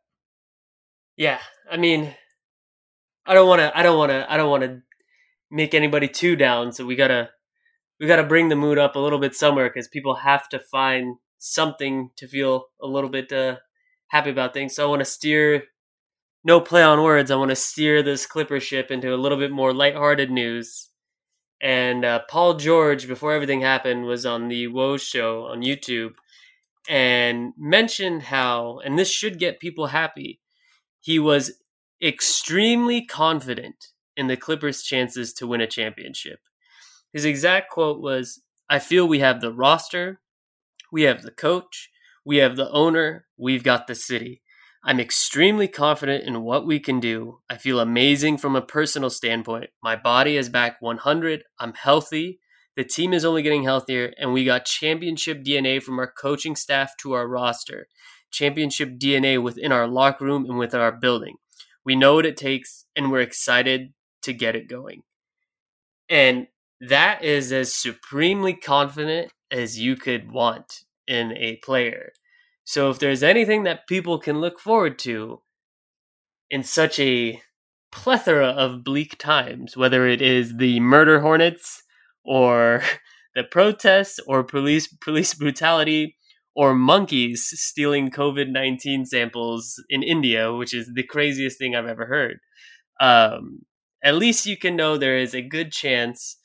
Yeah, 1.17 1.39
I 1.71 1.77
mean, 1.77 2.15
I 3.27 3.35
don't 3.35 3.49
want 3.49 3.61
to. 3.61 3.77
I 3.77 3.83
don't 3.83 3.99
want 3.99 4.11
to. 4.11 4.33
I 4.33 4.37
don't 4.37 4.51
want 4.51 4.63
to 4.63 4.81
make 5.51 5.75
anybody 5.75 6.09
too 6.09 6.37
down. 6.37 6.73
So 6.73 6.87
we 6.87 6.97
gotta 6.97 7.31
we 7.99 8.07
gotta 8.07 8.25
bring 8.25 8.49
the 8.49 8.57
mood 8.57 8.79
up 8.79 8.97
a 8.97 9.01
little 9.01 9.19
bit 9.19 9.35
somewhere 9.35 9.69
because 9.69 9.89
people 9.89 10.15
have 10.15 10.49
to 10.49 10.59
find 10.59 11.17
something 11.39 12.11
to 12.17 12.27
feel 12.27 12.67
a 12.81 12.87
little 12.87 13.11
bit 13.11 13.31
uh, 13.33 13.57
happy 14.09 14.31
about 14.31 14.55
things. 14.55 14.75
So 14.75 14.87
I 14.87 14.89
want 14.89 15.01
to 15.01 15.05
steer 15.05 15.65
no 16.45 16.61
play 16.61 16.83
on 16.83 17.03
words. 17.03 17.31
I 17.31 17.37
want 17.37 17.51
to 17.51 17.57
steer 17.57 18.03
this 18.03 18.27
Clipper 18.27 18.61
ship 18.61 18.91
into 18.91 19.15
a 19.15 19.17
little 19.17 19.39
bit 19.39 19.51
more 19.51 19.73
lighthearted 19.73 20.31
news. 20.31 20.89
And 21.61 22.05
uh, 22.05 22.21
Paul 22.29 22.55
George, 22.55 23.07
before 23.07 23.35
everything 23.35 23.61
happened, 23.61 24.07
was 24.07 24.25
on 24.25 24.49
the 24.49 24.67
Woj 24.69 25.01
show 25.01 25.45
on 25.45 25.61
YouTube 25.63 26.13
and 26.89 27.53
mentioned 27.59 28.23
how, 28.23 28.81
and 28.85 28.99
this 28.99 29.11
should 29.11 29.39
get 29.39 29.61
people 29.61 29.89
happy, 29.89 30.41
he 31.01 31.19
was 31.19 31.53
extremely 32.03 33.05
confident 33.05 33.89
in 34.17 34.27
the 34.27 34.37
Clippers' 34.37 34.83
chances 34.83 35.33
to 35.35 35.47
win 35.47 35.61
a 35.61 35.67
championship. 35.67 36.41
His 37.13 37.25
exact 37.25 37.71
quote 37.71 38.01
was 38.01 38.41
I 38.69 38.79
feel 38.79 39.07
we 39.07 39.19
have 39.21 39.41
the 39.41 39.53
roster, 39.53 40.21
we 40.91 41.03
have 41.03 41.23
the 41.23 41.31
coach, 41.31 41.91
we 42.25 42.39
have 42.39 42.57
the 42.57 42.71
owner, 42.71 43.27
we've 43.37 43.65
got 43.65 43.87
the 43.87 43.95
city. 43.95 44.43
I'm 44.83 44.99
extremely 44.99 45.69
confident 45.69 46.25
in 46.25 46.43
what 46.43 46.67
we 46.67 46.81
can 46.81 47.01
do. 47.01 47.41
I 47.51 47.59
feel 47.59 47.81
amazing 47.81 48.39
from 48.39 48.57
a 48.57 48.63
personal 48.63 49.11
standpoint. 49.11 49.71
My 49.83 49.95
body 49.95 50.37
is 50.37 50.49
back 50.49 50.81
100. 50.81 51.45
I'm 51.59 51.75
healthy. 51.75 52.41
The 52.77 52.85
team 52.85 53.13
is 53.13 53.25
only 53.25 53.43
getting 53.43 53.65
healthier, 53.65 54.15
and 54.17 54.33
we 54.33 54.45
got 54.45 54.65
championship 54.65 55.45
DNA 55.45 55.83
from 55.83 55.99
our 55.99 56.11
coaching 56.11 56.57
staff 56.57 56.97
to 56.99 57.13
our 57.13 57.29
roster, 57.29 57.89
championship 58.31 58.99
DNA 58.99 59.43
within 59.43 59.71
our 59.71 59.87
locker 59.87 60.25
room 60.25 60.47
and 60.47 60.57
with 60.57 60.75
our 60.75 60.93
building. 60.93 61.37
We 61.85 61.95
know 61.95 62.15
what 62.15 62.25
it 62.25 62.39
takes, 62.39 62.87
and 62.97 63.11
we're 63.11 63.21
excited 63.21 63.93
to 64.23 64.33
get 64.33 64.57
it 64.57 64.69
going. 64.69 65.03
And 66.09 66.47
that 66.81 67.23
is 67.23 67.53
as 67.53 67.75
supremely 67.75 68.55
confident 68.55 69.31
as 69.51 69.79
you 69.79 69.97
could 69.97 70.31
want 70.31 70.85
in 71.07 71.37
a 71.37 71.57
player. 71.57 72.13
So 72.71 72.89
if 72.89 73.01
there's 73.01 73.25
anything 73.25 73.65
that 73.65 73.89
people 73.89 74.21
can 74.21 74.41
look 74.41 74.61
forward 74.61 74.97
to 75.01 75.43
in 76.53 76.63
such 76.63 77.01
a 77.01 77.43
plethora 77.91 78.47
of 78.47 78.85
bleak 78.85 79.19
times, 79.19 79.77
whether 79.77 80.07
it 80.07 80.23
is 80.23 80.57
the 80.57 80.79
murder 80.79 81.19
hornets 81.19 81.83
or 82.25 82.81
the 83.35 83.43
protests 83.43 84.21
or 84.25 84.45
police 84.45 84.87
police 84.87 85.35
brutality 85.35 86.17
or 86.55 86.73
monkeys 86.73 87.51
stealing 87.53 88.09
COVID 88.09 88.53
nineteen 88.53 89.05
samples 89.05 89.83
in 89.89 90.05
India, 90.05 90.55
which 90.55 90.73
is 90.73 90.93
the 90.95 91.03
craziest 91.03 91.59
thing 91.59 91.75
I've 91.75 91.89
ever 91.89 92.07
heard. 92.07 92.39
Um, 93.01 93.63
at 94.05 94.15
least 94.15 94.47
you 94.47 94.57
can 94.57 94.77
know 94.77 94.97
there 94.97 95.19
is 95.19 95.35
a 95.35 95.43
good 95.43 95.73
chance 95.73 96.37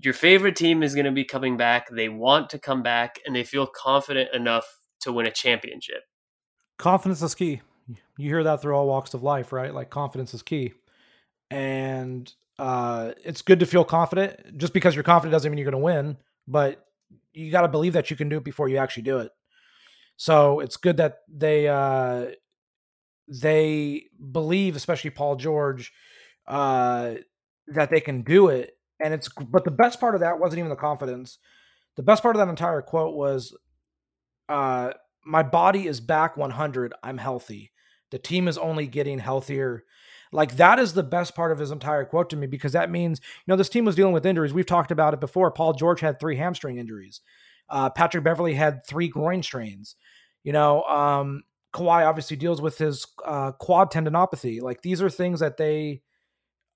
your 0.00 0.14
favorite 0.14 0.54
team 0.54 0.84
is 0.84 0.94
going 0.94 1.06
to 1.06 1.10
be 1.10 1.24
coming 1.24 1.56
back. 1.56 1.88
They 1.90 2.08
want 2.08 2.50
to 2.50 2.58
come 2.60 2.84
back, 2.84 3.18
and 3.26 3.34
they 3.34 3.42
feel 3.42 3.66
confident 3.66 4.32
enough 4.32 4.64
to 5.00 5.12
win 5.12 5.26
a 5.26 5.30
championship. 5.30 6.02
Confidence 6.78 7.22
is 7.22 7.34
key. 7.34 7.60
You 8.16 8.28
hear 8.28 8.44
that 8.44 8.62
through 8.62 8.74
all 8.74 8.86
walks 8.86 9.14
of 9.14 9.22
life, 9.22 9.52
right? 9.52 9.74
Like 9.74 9.90
confidence 9.90 10.34
is 10.34 10.42
key. 10.42 10.74
And 11.50 12.32
uh, 12.58 13.12
it's 13.24 13.42
good 13.42 13.60
to 13.60 13.66
feel 13.66 13.84
confident. 13.84 14.56
Just 14.56 14.72
because 14.72 14.94
you're 14.94 15.04
confident 15.04 15.32
doesn't 15.32 15.50
mean 15.50 15.58
you're 15.58 15.70
going 15.70 15.80
to 15.80 15.84
win, 15.84 16.16
but 16.46 16.86
you 17.32 17.50
got 17.50 17.62
to 17.62 17.68
believe 17.68 17.94
that 17.94 18.10
you 18.10 18.16
can 18.16 18.28
do 18.28 18.36
it 18.36 18.44
before 18.44 18.68
you 18.68 18.76
actually 18.76 19.04
do 19.04 19.18
it. 19.18 19.32
So 20.16 20.60
it's 20.60 20.76
good 20.76 20.98
that 20.98 21.20
they 21.28 21.66
uh, 21.66 22.26
they 23.26 24.04
believe, 24.32 24.76
especially 24.76 25.10
Paul 25.10 25.36
George, 25.36 25.92
uh, 26.46 27.14
that 27.68 27.90
they 27.90 28.00
can 28.00 28.22
do 28.22 28.48
it. 28.48 28.76
And 29.02 29.14
it's 29.14 29.28
but 29.28 29.64
the 29.64 29.70
best 29.70 29.98
part 29.98 30.14
of 30.14 30.20
that 30.20 30.38
wasn't 30.38 30.58
even 30.58 30.68
the 30.68 30.76
confidence. 30.76 31.38
The 31.96 32.02
best 32.02 32.22
part 32.22 32.36
of 32.36 32.40
that 32.40 32.50
entire 32.50 32.82
quote 32.82 33.14
was, 33.14 33.56
uh, 34.50 34.92
"My 35.24 35.42
body 35.42 35.86
is 35.86 36.00
back 36.00 36.36
100. 36.36 36.92
I'm 37.02 37.18
healthy. 37.18 37.72
The 38.10 38.18
team 38.18 38.48
is 38.48 38.58
only 38.58 38.86
getting 38.86 39.20
healthier." 39.20 39.84
Like 40.32 40.56
that 40.56 40.78
is 40.78 40.92
the 40.92 41.02
best 41.02 41.34
part 41.34 41.50
of 41.50 41.58
his 41.58 41.70
entire 41.70 42.04
quote 42.04 42.30
to 42.30 42.36
me 42.36 42.46
because 42.46 42.72
that 42.72 42.90
means 42.90 43.20
you 43.20 43.50
know 43.52 43.56
this 43.56 43.68
team 43.68 43.84
was 43.84 43.96
dealing 43.96 44.12
with 44.12 44.26
injuries. 44.26 44.52
We've 44.52 44.66
talked 44.66 44.90
about 44.90 45.14
it 45.14 45.20
before. 45.20 45.50
Paul 45.50 45.72
George 45.72 46.00
had 46.00 46.20
three 46.20 46.36
hamstring 46.36 46.78
injuries. 46.78 47.20
Uh, 47.68 47.90
Patrick 47.90 48.24
Beverley 48.24 48.54
had 48.54 48.86
three 48.86 49.08
groin 49.08 49.42
strains. 49.42 49.96
You 50.44 50.52
know, 50.52 50.82
um, 50.84 51.42
Kawhi 51.74 52.06
obviously 52.06 52.36
deals 52.36 52.60
with 52.60 52.78
his 52.78 53.06
uh, 53.24 53.52
quad 53.52 53.92
tendinopathy. 53.92 54.60
Like 54.60 54.82
these 54.82 55.02
are 55.02 55.10
things 55.10 55.40
that 55.40 55.56
they, 55.56 56.02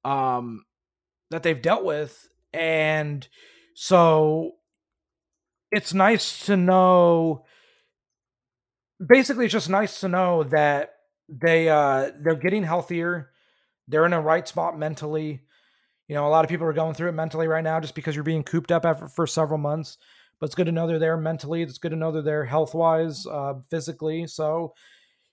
um, 0.04 0.64
that 1.30 1.42
they've 1.42 1.60
dealt 1.60 1.84
with, 1.84 2.28
and 2.52 3.26
so 3.74 4.52
it's 5.70 5.94
nice 5.94 6.46
to 6.46 6.56
know. 6.56 7.44
Basically, 9.04 9.46
it's 9.46 9.52
just 9.52 9.70
nice 9.70 10.00
to 10.00 10.08
know 10.08 10.44
that 10.44 10.94
they 11.28 11.68
uh, 11.68 12.10
they're 12.22 12.36
getting 12.36 12.62
healthier 12.62 13.30
they're 13.88 14.06
in 14.06 14.12
a 14.12 14.20
right 14.20 14.46
spot 14.46 14.78
mentally. 14.78 15.40
You 16.08 16.14
know, 16.14 16.26
a 16.26 16.30
lot 16.30 16.44
of 16.44 16.50
people 16.50 16.66
are 16.66 16.72
going 16.72 16.94
through 16.94 17.08
it 17.08 17.12
mentally 17.12 17.48
right 17.48 17.64
now 17.64 17.80
just 17.80 17.94
because 17.94 18.14
you're 18.14 18.24
being 18.24 18.42
cooped 18.42 18.72
up 18.72 18.84
after, 18.84 19.08
for 19.08 19.26
several 19.26 19.58
months. 19.58 19.98
But 20.38 20.46
it's 20.46 20.54
good 20.54 20.66
to 20.66 20.72
know 20.72 20.86
they're 20.86 20.98
there 20.98 21.16
mentally. 21.16 21.62
It's 21.62 21.78
good 21.78 21.90
to 21.90 21.96
know 21.96 22.12
they're 22.12 22.22
there 22.22 22.44
health 22.44 22.74
wise, 22.74 23.26
uh, 23.26 23.54
physically. 23.70 24.26
So, 24.26 24.74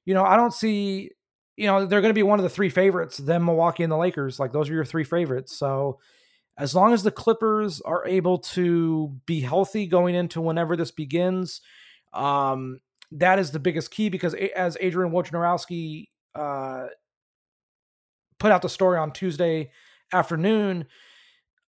you 0.05 0.13
know, 0.13 0.23
I 0.23 0.37
don't 0.37 0.53
see, 0.53 1.11
you 1.57 1.67
know, 1.67 1.85
they're 1.85 2.01
going 2.01 2.11
to 2.11 2.17
be 2.17 2.23
one 2.23 2.39
of 2.39 2.43
the 2.43 2.49
three 2.49 2.69
favorites, 2.69 3.17
them, 3.17 3.45
Milwaukee, 3.45 3.83
and 3.83 3.91
the 3.91 3.97
Lakers. 3.97 4.39
Like 4.39 4.53
those 4.53 4.69
are 4.69 4.73
your 4.73 4.85
three 4.85 5.03
favorites. 5.03 5.57
So, 5.57 5.99
as 6.57 6.75
long 6.75 6.93
as 6.93 7.01
the 7.01 7.11
Clippers 7.11 7.81
are 7.81 8.05
able 8.05 8.37
to 8.37 9.15
be 9.25 9.39
healthy 9.39 9.87
going 9.87 10.15
into 10.15 10.41
whenever 10.41 10.75
this 10.75 10.91
begins, 10.91 11.61
um, 12.13 12.79
that 13.11 13.39
is 13.39 13.51
the 13.51 13.59
biggest 13.59 13.91
key 13.91 14.09
because 14.09 14.33
as 14.55 14.77
Adrian 14.79 15.11
Wojnarowski 15.11 16.07
uh, 16.35 16.87
put 18.39 18.51
out 18.51 18.61
the 18.61 18.69
story 18.69 18.97
on 18.97 19.11
Tuesday 19.11 19.71
afternoon, 20.13 20.85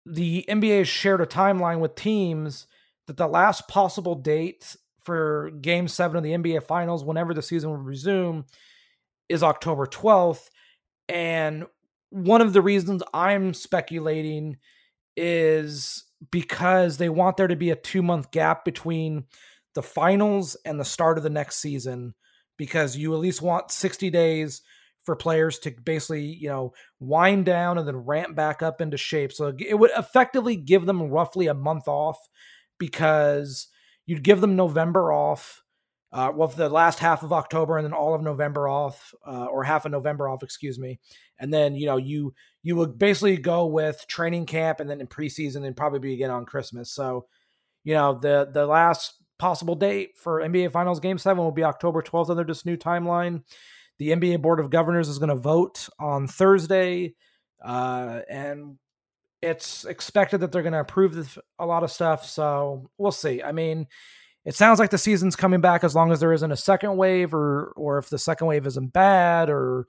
the 0.07 0.45
NBA 0.49 0.87
shared 0.87 1.21
a 1.21 1.27
timeline 1.27 1.81
with 1.81 1.95
teams 1.95 2.67
that 3.07 3.17
the 3.17 3.27
last 3.27 3.69
possible 3.69 4.15
date 4.15 4.77
for 5.03 5.51
game 5.61 5.89
seven 5.89 6.17
of 6.17 6.23
the 6.23 6.33
NBA 6.33 6.65
finals, 6.65 7.05
whenever 7.05 7.35
the 7.35 7.43
season 7.43 7.71
will 7.71 7.77
resume, 7.77 8.45
is 9.29 9.43
October 9.43 9.87
12th. 9.87 10.49
And 11.09 11.67
one 12.11 12.41
of 12.41 12.53
the 12.53 12.63
reasons 12.63 13.03
I'm 13.13 13.55
speculating 13.55 14.57
is 15.17 16.05
because 16.31 16.97
they 16.97 17.09
want 17.09 17.37
there 17.37 17.49
to 17.49 17.57
be 17.57 17.71
a 17.71 17.77
two 17.77 18.03
month 18.03 18.31
gap 18.31 18.65
between 18.65 19.25
the 19.75 19.83
finals 19.83 20.57
and 20.65 20.79
the 20.79 20.85
start 20.85 21.19
of 21.19 21.25
the 21.25 21.31
next 21.31 21.57
season, 21.57 22.15
because 22.57 22.97
you 22.97 23.13
at 23.15 23.21
least 23.21 23.43
want 23.43 23.71
60 23.71 24.11
days 24.11 24.63
for 25.05 25.15
players 25.15 25.59
to 25.61 25.71
basically, 25.85 26.25
you 26.25 26.49
know, 26.49 26.73
wind 26.99 27.45
down 27.45 27.79
and 27.79 27.87
then 27.87 27.97
ramp 27.97 28.35
back 28.35 28.63
up 28.63 28.81
into 28.81 28.97
shape. 28.97 29.33
So 29.33 29.55
it 29.59 29.79
would 29.79 29.91
effectively 29.97 30.57
give 30.57 30.87
them 30.87 31.03
roughly 31.03 31.47
a 31.47 31.55
month 31.55 31.89
off 31.89 32.19
because 32.79 33.69
you'd 34.07 34.23
give 34.23 34.41
them 34.41 34.57
November 34.57 35.13
off, 35.13 35.63
uh, 36.13 36.31
well, 36.35 36.49
the 36.49 36.69
last 36.69 37.01
half 37.01 37.23
of 37.23 37.33
October 37.33 37.77
and 37.77 37.85
then 37.85 37.93
all 37.93 38.15
of 38.15 38.23
November 38.23 38.69
off, 38.69 39.13
uh, 39.27 39.47
or 39.47 39.65
half 39.65 39.85
of 39.85 39.93
November 39.93 40.29
off, 40.29 40.43
excuse 40.43 40.79
me. 40.79 41.01
And 41.39 41.53
then, 41.53 41.75
you 41.75 41.87
know, 41.87 41.97
you 41.97 42.35
you 42.63 42.77
would 42.77 42.99
basically 42.99 43.37
go 43.37 43.67
with 43.67 44.07
training 44.09 44.47
camp 44.47 44.81
and 44.81 44.89
then 44.89 45.01
in 45.01 45.07
preseason 45.07 45.67
and 45.67 45.77
probably 45.77 45.99
be 45.99 46.15
again 46.15 46.31
on 46.31 46.47
Christmas. 46.47 46.91
So, 46.93 47.27
you 47.83 47.95
know, 47.95 48.19
the 48.19 48.49
the 48.53 48.67
last 48.67 49.15
possible 49.45 49.75
date 49.75 50.17
for 50.17 50.41
NBA 50.41 50.73
Finals 50.73 51.01
Game 51.01 51.19
Seven 51.19 51.45
will 51.45 51.53
be 51.53 51.65
October 51.65 52.01
12th 52.01 52.31
under 52.31 52.45
this 52.45 52.65
new 52.65 52.79
timeline. 52.79 53.43
The 53.99 54.09
NBA 54.09 54.41
Board 54.41 54.59
of 54.59 54.71
Governors 54.71 55.07
is 55.07 55.19
going 55.19 55.29
to 55.29 55.35
vote 55.35 55.87
on 56.01 56.27
Thursday, 56.27 57.13
uh, 57.63 58.21
and 58.31 58.79
it's 59.43 59.85
expected 59.85 60.39
that 60.39 60.51
they're 60.51 60.63
going 60.63 60.73
to 60.73 60.81
approve 60.81 61.13
this, 61.15 61.37
a 61.59 61.67
lot 61.67 61.83
of 61.83 61.91
stuff. 61.91 62.25
So 62.25 62.89
we'll 62.97 63.13
see. 63.13 63.43
I 63.43 63.53
mean, 63.53 63.87
it 64.47 64.55
sounds 64.55 64.79
like 64.79 64.89
the 64.89 64.97
season's 64.97 65.37
coming 65.37 65.61
back 65.61 65.85
as 65.85 65.95
long 65.95 66.11
as 66.11 66.21
there 66.21 66.33
isn't 66.33 66.51
a 66.51 66.57
second 66.57 66.97
wave, 66.97 67.35
or 67.35 67.75
or 67.77 67.99
if 67.99 68.09
the 68.09 68.19
second 68.19 68.47
wave 68.47 68.67
isn't 68.67 68.95
bad, 68.95 69.51
or 69.51 69.87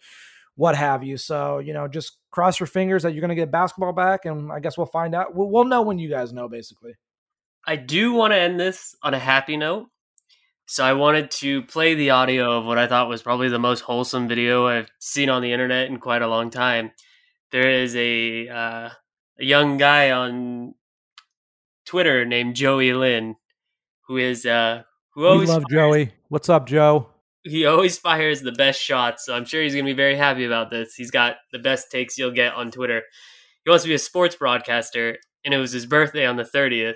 what 0.55 0.75
have 0.75 1.01
you. 1.01 1.15
So 1.15 1.59
you 1.59 1.71
know, 1.71 1.87
just 1.87 2.17
cross 2.29 2.59
your 2.59 2.67
fingers 2.67 3.03
that 3.03 3.13
you're 3.13 3.21
going 3.21 3.29
to 3.29 3.35
get 3.35 3.51
basketball 3.51 3.93
back, 3.93 4.25
and 4.25 4.51
I 4.51 4.59
guess 4.59 4.77
we'll 4.77 4.85
find 4.85 5.15
out. 5.15 5.33
We'll, 5.33 5.49
we'll 5.49 5.63
know 5.63 5.81
when 5.81 5.97
you 5.97 6.09
guys 6.09 6.33
know, 6.33 6.49
basically. 6.49 6.95
I 7.67 7.75
do 7.75 8.13
want 8.13 8.31
to 8.31 8.37
end 8.37 8.59
this 8.59 8.95
on 9.01 9.13
a 9.13 9.19
happy 9.19 9.57
note. 9.57 9.87
So 10.67 10.83
I 10.83 10.93
wanted 10.93 11.31
to 11.31 11.61
play 11.63 11.93
the 11.93 12.11
audio 12.11 12.57
of 12.57 12.65
what 12.65 12.77
I 12.77 12.87
thought 12.87 13.09
was 13.09 13.21
probably 13.21 13.49
the 13.49 13.59
most 13.59 13.81
wholesome 13.81 14.27
video 14.27 14.67
I've 14.67 14.89
seen 14.99 15.29
on 15.29 15.41
the 15.41 15.51
internet 15.51 15.87
in 15.87 15.99
quite 15.99 16.21
a 16.21 16.27
long 16.27 16.49
time. 16.49 16.91
There 17.51 17.69
is 17.69 17.95
a 17.95 18.47
uh, 18.49 18.89
a 19.39 19.45
young 19.45 19.77
guy 19.77 20.11
on 20.11 20.73
Twitter 21.85 22.25
named 22.25 22.55
Joey 22.55 22.93
Lynn, 22.93 23.35
who 24.07 24.17
is 24.17 24.45
uh, 24.45 24.83
who 25.13 25.27
always 25.27 25.49
we 25.49 25.53
love 25.53 25.63
fires, 25.69 25.71
Joey. 25.71 26.13
What's 26.29 26.49
up, 26.49 26.65
Joe? 26.65 27.09
He 27.43 27.65
always 27.65 27.99
fires 27.99 28.41
the 28.41 28.51
best 28.51 28.81
shots, 28.81 29.25
so 29.25 29.35
I'm 29.35 29.45
sure 29.45 29.61
he's 29.61 29.75
gonna 29.75 29.85
be 29.85 29.93
very 29.93 30.15
happy 30.15 30.45
about 30.45 30.71
this. 30.71 30.95
He's 30.95 31.11
got 31.11 31.35
the 31.51 31.59
best 31.59 31.91
takes 31.91 32.17
you'll 32.17 32.31
get 32.31 32.55
on 32.55 32.71
Twitter. 32.71 33.03
He 33.63 33.69
wants 33.69 33.83
to 33.83 33.89
be 33.89 33.95
a 33.95 33.99
sports 33.99 34.35
broadcaster, 34.35 35.17
and 35.43 35.53
it 35.53 35.57
was 35.57 35.71
his 35.71 35.85
birthday 35.85 36.25
on 36.25 36.37
the 36.37 36.43
30th 36.43 36.95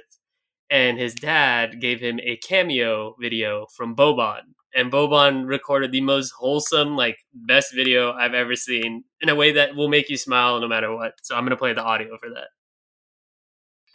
and 0.69 0.97
his 0.97 1.13
dad 1.15 1.82
gave 1.82 1.99
him 1.99 2.19
a 2.23 2.38
cameo 2.38 3.15
video 3.19 3.67
from 3.75 3.95
Boban. 3.95 4.41
And 4.73 4.91
Boban 4.91 5.47
recorded 5.47 5.91
the 5.91 6.01
most 6.01 6.32
wholesome, 6.32 6.95
like 6.95 7.17
best 7.34 7.73
video 7.73 8.13
I've 8.13 8.36
ever 8.36 8.55
seen 8.55 9.03
in 9.19 9.29
a 9.29 9.36
way 9.36 9.51
that 9.53 9.75
will 9.75 9.89
make 9.89 10.10
you 10.10 10.17
smile 10.17 10.60
no 10.60 10.67
matter 10.67 10.95
what. 10.95 11.13
So 11.23 11.36
I'm 11.36 11.43
gonna 11.43 11.58
play 11.58 11.73
the 11.73 11.84
audio 11.84 12.17
for 12.17 12.29
that. 12.29 12.49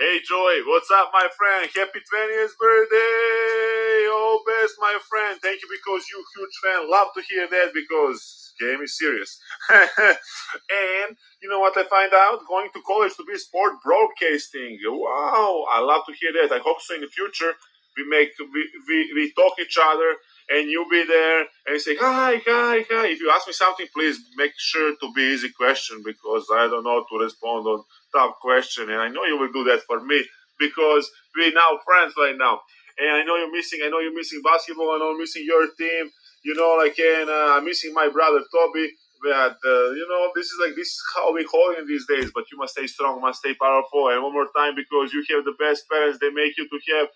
Hey 0.01 0.19
Joy, 0.29 0.67
what's 0.67 0.91
up, 0.91 1.11
my 1.13 1.29
friend? 1.39 1.71
Happy 1.73 2.01
20th 2.01 2.59
birthday! 2.59 4.11
Oh, 4.11 4.43
best, 4.45 4.75
my 4.81 4.99
friend. 5.09 5.39
Thank 5.41 5.63
you 5.63 5.69
because 5.71 6.05
you 6.11 6.25
huge 6.37 6.57
fan. 6.61 6.91
Love 6.91 7.09
to 7.15 7.23
hear 7.31 7.47
that 7.49 7.71
because 7.73 8.44
game 8.61 8.81
is 8.83 8.99
serious. 8.99 9.39
and 9.71 11.17
you 11.43 11.49
know 11.49 11.61
what 11.61 11.77
I 11.77 11.85
find 11.85 12.13
out? 12.13 12.41
Going 12.49 12.69
to 12.75 12.81
college 12.87 13.15
to 13.17 13.25
be 13.25 13.39
sport 13.39 13.75
broadcasting. 13.85 14.79
Wow, 14.87 15.65
I 15.71 15.81
love 15.81 16.03
to 16.07 16.15
hear 16.15 16.33
that. 16.33 16.55
I 16.55 16.59
hope 16.59 16.81
so 16.81 16.95
in 16.95 17.01
the 17.03 17.09
future 17.09 17.53
we 17.97 18.05
make 18.09 18.31
we, 18.39 18.71
we, 18.89 19.13
we 19.15 19.33
talk 19.33 19.53
each 19.61 19.79
other 19.81 20.15
and 20.51 20.71
you'll 20.71 20.89
be 20.91 21.05
there 21.07 21.45
and 21.67 21.81
say 21.81 21.97
hi 21.97 22.41
hi 22.47 22.85
hi 22.91 23.07
if 23.07 23.21
you 23.21 23.31
ask 23.31 23.47
me 23.47 23.53
something 23.53 23.87
please 23.95 24.19
make 24.37 24.53
sure 24.57 24.95
to 25.01 25.13
be 25.15 25.23
easy 25.23 25.51
question 25.51 26.03
because 26.05 26.47
i 26.55 26.67
don't 26.67 26.85
know 26.85 27.05
to 27.09 27.19
respond 27.19 27.67
on 27.67 27.83
tough 28.13 28.35
question 28.41 28.91
and 28.91 29.01
i 29.01 29.09
know 29.09 29.25
you 29.25 29.39
will 29.39 29.53
do 29.53 29.65
that 29.65 29.81
for 29.87 30.01
me 30.05 30.25
because 30.59 31.09
we 31.37 31.53
now 31.53 31.79
friends 31.85 32.15
right 32.19 32.37
now 32.39 32.61
and 32.99 33.11
i 33.11 33.23
know 33.25 33.37
you're 33.37 33.53
missing 33.53 33.81
i 33.85 33.89
know 33.89 34.01
you're 34.01 34.15
missing 34.15 34.43
basketball 34.43 34.93
i 34.93 34.99
know 34.99 35.13
i'm 35.13 35.19
missing 35.19 35.45
your 35.47 35.67
team 35.79 36.11
you 36.45 36.55
know 36.55 36.77
like 36.79 36.99
and 36.99 37.29
uh, 37.29 37.57
i'm 37.57 37.65
missing 37.65 37.93
my 37.95 38.09
brother 38.09 38.41
toby 38.53 38.91
but 39.23 39.57
uh, 39.65 39.91
you 39.97 40.07
know 40.11 40.31
this 40.35 40.47
is 40.47 40.59
like 40.61 40.77
this 40.77 40.89
is 40.89 41.03
how 41.15 41.33
we 41.33 41.47
hold 41.51 41.77
in 41.79 41.87
these 41.87 42.07
days 42.07 42.31
but 42.35 42.45
you 42.53 42.59
must 42.59 42.75
stay 42.75 42.87
strong 42.87 43.21
must 43.21 43.39
stay 43.41 43.55
powerful 43.55 44.09
and 44.11 44.23
one 44.23 44.33
more 44.33 44.49
time 44.57 44.75
because 44.75 45.13
you 45.13 45.25
have 45.31 45.45
the 45.45 45.57
best 45.59 45.89
parents 45.91 46.19
they 46.21 46.31
make 46.31 46.57
you 46.59 46.69
to 46.69 46.79
have 46.93 47.09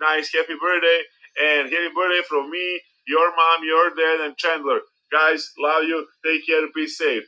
nice 0.00 0.32
happy 0.32 0.54
birthday 0.60 1.00
and 1.40 1.70
happy 1.70 1.94
birthday 1.94 2.22
from 2.28 2.50
me, 2.50 2.80
your 3.06 3.34
mom, 3.34 3.64
your 3.64 3.90
dad, 3.90 4.26
and 4.26 4.36
Chandler. 4.36 4.80
Guys, 5.10 5.50
love 5.58 5.84
you. 5.84 6.06
Take 6.24 6.46
care. 6.46 6.62
Be 6.74 6.86
safe. 6.86 7.24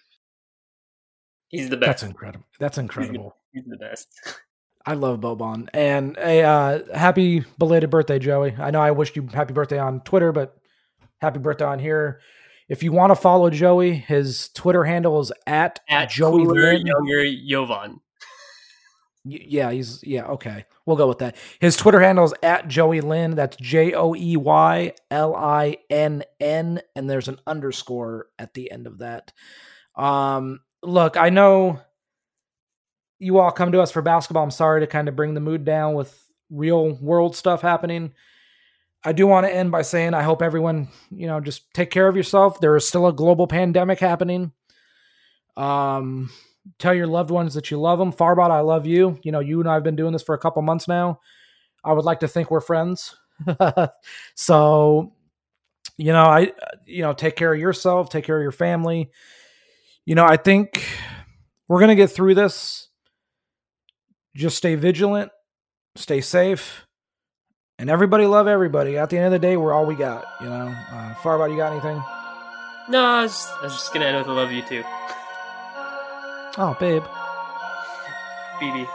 He's 1.49 1.69
the 1.69 1.77
best. 1.77 1.87
That's 1.87 2.03
incredible. 2.03 2.47
That's 2.59 2.79
incredible. 2.79 3.37
He's 3.53 3.65
the 3.67 3.77
best. 3.77 4.09
I 4.85 4.95
love 4.95 5.21
Boban. 5.21 5.69
And 5.73 6.17
a 6.19 6.43
uh, 6.43 6.97
happy 6.97 7.45
belated 7.59 7.91
birthday, 7.91 8.19
Joey. 8.19 8.55
I 8.59 8.71
know 8.71 8.81
I 8.81 8.91
wished 8.91 9.17
you 9.17 9.29
happy 9.33 9.53
birthday 9.53 9.79
on 9.79 10.01
Twitter, 10.01 10.33
but 10.33 10.57
happy 11.27 11.41
birthday 11.41 11.65
on 11.65 11.79
here. 11.79 12.21
If 12.69 12.83
you 12.83 12.93
want 12.93 13.11
to 13.11 13.17
follow 13.17 13.51
Joey, 13.51 13.95
his 13.95 14.49
Twitter 14.51 14.85
handle 14.85 15.21
is 15.21 15.33
at, 15.47 15.81
at 15.89 16.11
Joey 16.11 16.43
Younger 16.43 17.25
Jovan. 17.47 18.01
Yeah, 19.25 19.73
he's 19.73 20.05
yeah, 20.05 20.27
okay. 20.27 20.67
We'll 20.85 20.97
go 20.97 21.09
with 21.09 21.19
that. 21.19 21.35
His 21.61 21.77
Twitter 21.77 22.01
handle 22.01 22.25
is 22.25 22.35
at 22.45 22.69
Joey 22.69 23.01
Lynn. 23.01 23.35
That's 23.35 23.57
J 23.57 23.93
O 23.93 24.15
E 24.15 24.37
Y 24.37 24.93
L 25.11 25.35
I 25.35 25.79
N 25.91 26.23
N, 26.39 26.81
and 26.95 27.11
there's 27.11 27.27
an 27.27 27.41
underscore 27.45 28.29
at 28.39 28.55
the 28.55 28.71
end 28.71 28.87
of 28.87 28.99
that. 28.99 29.33
Um, 29.97 30.61
look, 30.83 31.17
I 31.17 31.31
know 31.31 31.81
you 33.19 33.39
all 33.39 33.51
come 33.51 33.73
to 33.73 33.81
us 33.81 33.91
for 33.91 34.03
basketball. 34.03 34.45
I'm 34.45 34.51
sorry 34.53 34.81
to 34.81 34.87
kind 34.87 35.09
of 35.09 35.17
bring 35.17 35.35
the 35.35 35.41
mood 35.41 35.65
down 35.65 35.95
with 35.95 36.25
real 36.51 36.95
world 36.95 37.35
stuff 37.35 37.63
happening. 37.63 38.13
I 39.07 39.13
do 39.13 39.25
want 39.29 39.47
to 39.47 39.55
end 39.55 39.71
by 39.71 39.83
saying 39.83 40.15
I 40.15 40.25
hope 40.25 40.43
everyone, 40.43 40.89
you 41.13 41.29
know, 41.29 41.39
just 41.39 41.73
take 41.73 41.93
care 41.93 42.09
of 42.09 42.17
yourself. 42.17 42.59
There 42.59 42.75
is 42.75 42.89
still 42.89 43.07
a 43.07 43.13
global 43.13 43.47
pandemic 43.47 44.01
happening. 44.01 44.51
Um, 45.57 46.29
tell 46.81 46.93
your 46.93 47.07
loved 47.07 47.31
ones 47.31 47.55
that 47.55 47.71
you 47.71 47.79
love 47.79 48.01
them. 48.01 48.13
Farbod, 48.13 48.51
I 48.51 48.61
love 48.61 48.85
you. 48.85 49.21
You 49.23 49.31
know, 49.31 49.39
you 49.39 49.61
and 49.61 49.69
I 49.69 49.75
have 49.75 49.85
been 49.85 49.95
doing 49.95 50.13
this 50.13 50.25
for 50.25 50.35
a 50.35 50.39
couple 50.39 50.61
months 50.63 50.89
now. 50.89 51.21
I 51.85 51.93
would 51.93 52.05
like 52.05 52.19
to 52.21 52.29
think 52.29 52.51
we're 52.51 52.61
friends. 52.61 53.15
so, 54.35 55.13
you 55.97 56.13
know, 56.13 56.25
I, 56.25 56.53
you 56.85 57.03
know, 57.03 57.13
take 57.13 57.37
care 57.37 57.55
of 57.55 57.61
yourself, 57.61 58.11
take 58.11 58.25
care 58.25 58.37
of 58.37 58.43
your 58.43 58.51
family. 58.51 59.13
You 60.05 60.17
know, 60.17 60.25
I 60.25 60.37
think 60.37 60.85
we're 61.69 61.79
going 61.79 61.91
to 61.91 61.95
get 61.95 62.11
through 62.11 62.35
this. 62.35 62.89
Just 64.35 64.57
stay 64.57 64.75
vigilant, 64.75 65.31
stay 65.95 66.21
safe 66.21 66.86
and 67.79 67.91
everybody 67.91 68.27
love 68.27 68.47
everybody. 68.49 68.97
At 68.97 69.11
the 69.11 69.17
end 69.17 69.27
of 69.27 69.33
the 69.33 69.39
day, 69.39 69.57
we're 69.57 69.73
all 69.73 69.87
we 69.87 69.95
got. 69.95 70.25
You 70.41 70.49
know. 70.49 70.75
Uh, 70.91 71.15
Farbod, 71.23 71.51
you 71.51 71.57
got 71.57 71.73
anything? 71.73 72.03
No, 72.89 73.03
I 73.05 73.23
was, 73.23 73.49
I 73.61 73.65
was 73.65 73.73
just 73.73 73.93
gonna 73.93 74.07
end 74.07 74.19
with 74.19 74.29
"I 74.29 74.33
love 74.33 74.53
you 74.53 74.63
too." 74.63 74.83
Oh, 76.59 76.77
babe. 76.81 77.03
BB. 78.61 78.87